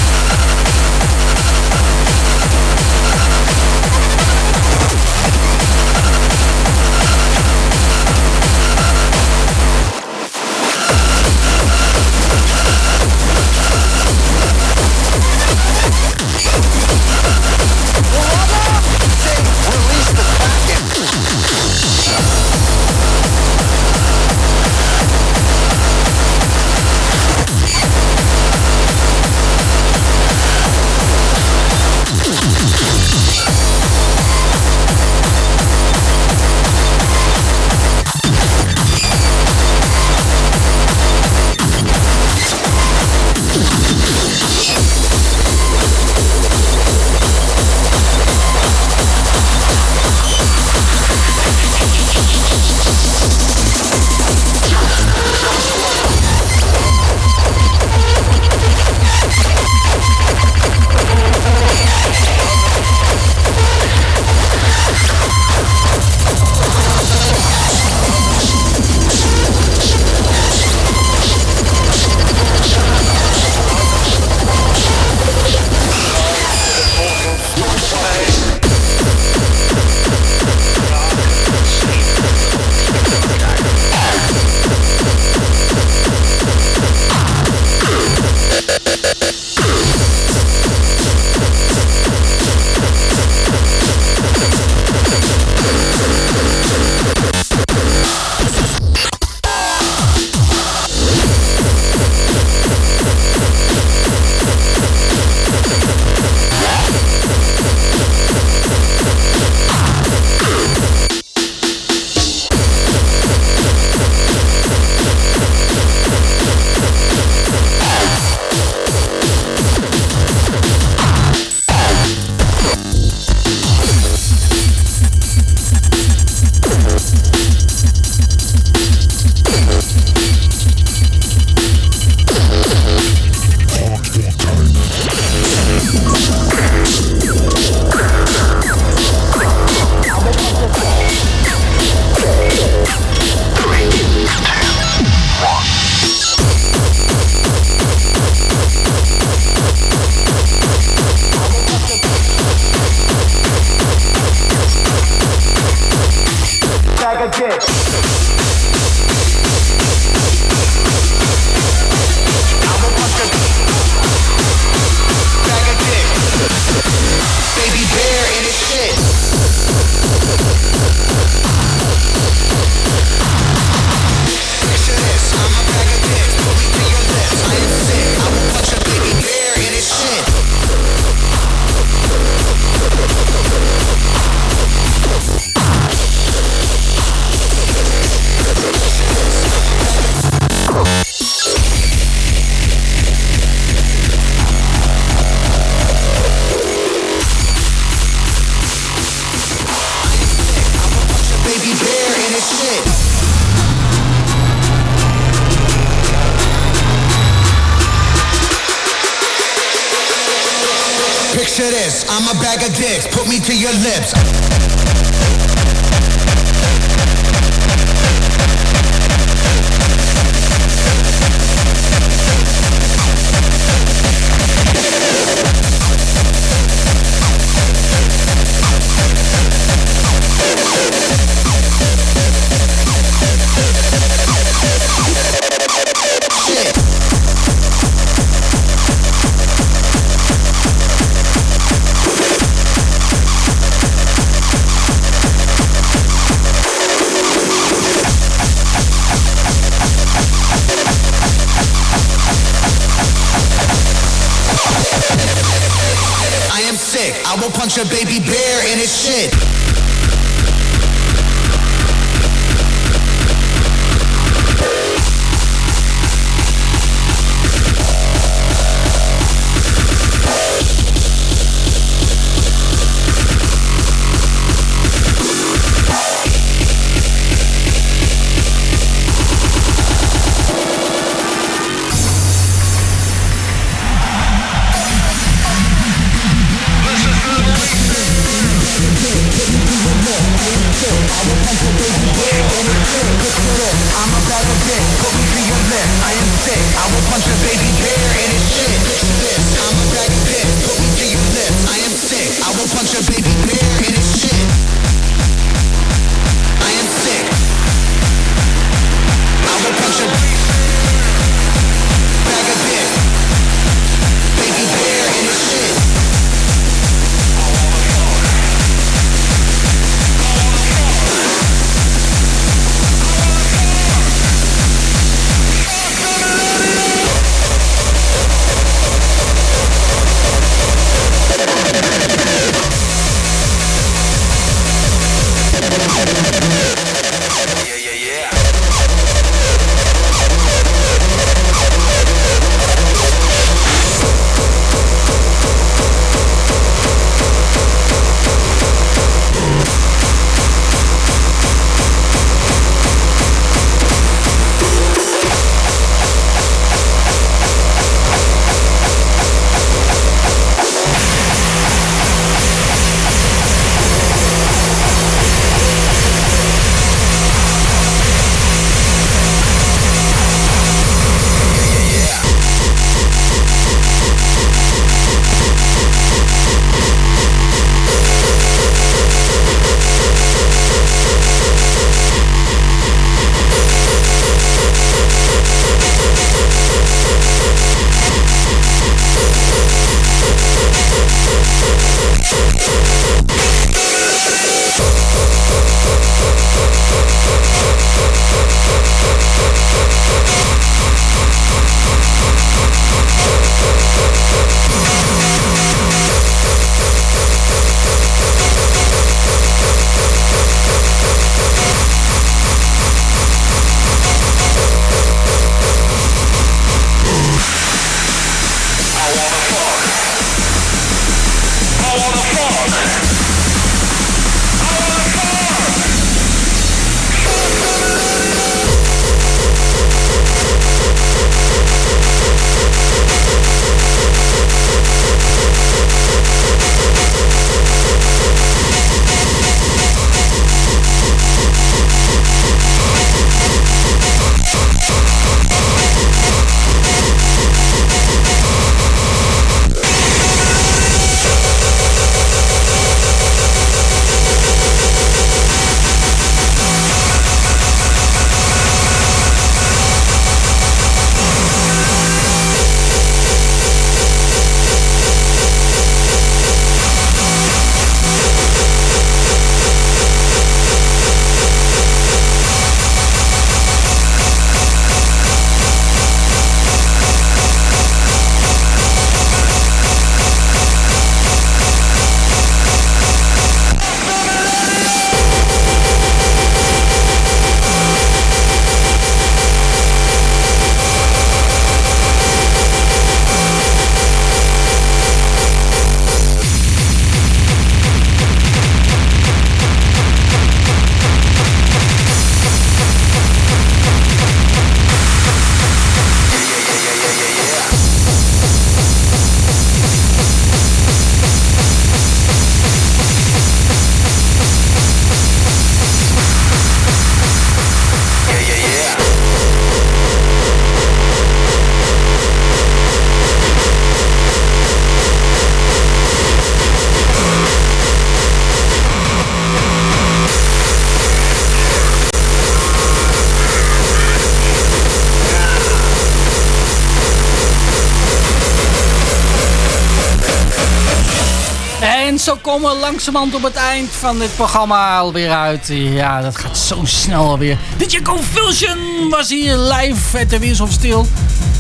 [542.60, 545.68] Komen langzamerhand op het eind van dit programma alweer uit.
[545.68, 547.58] Ja, dat gaat zo snel alweer.
[547.78, 551.08] DJ Confusion was hier live at de Wheels of Steel.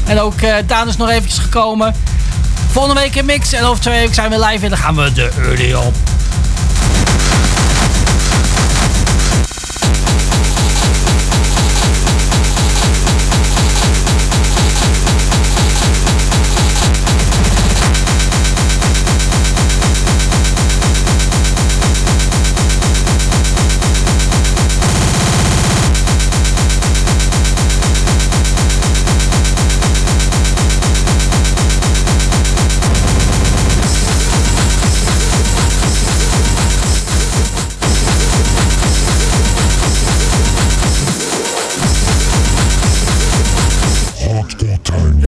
[0.05, 1.95] En ook eh Daan is nog eventjes gekomen.
[2.71, 5.13] Volgende week een mix en over twee weken zijn we live en dan gaan we
[5.13, 6.12] de early op.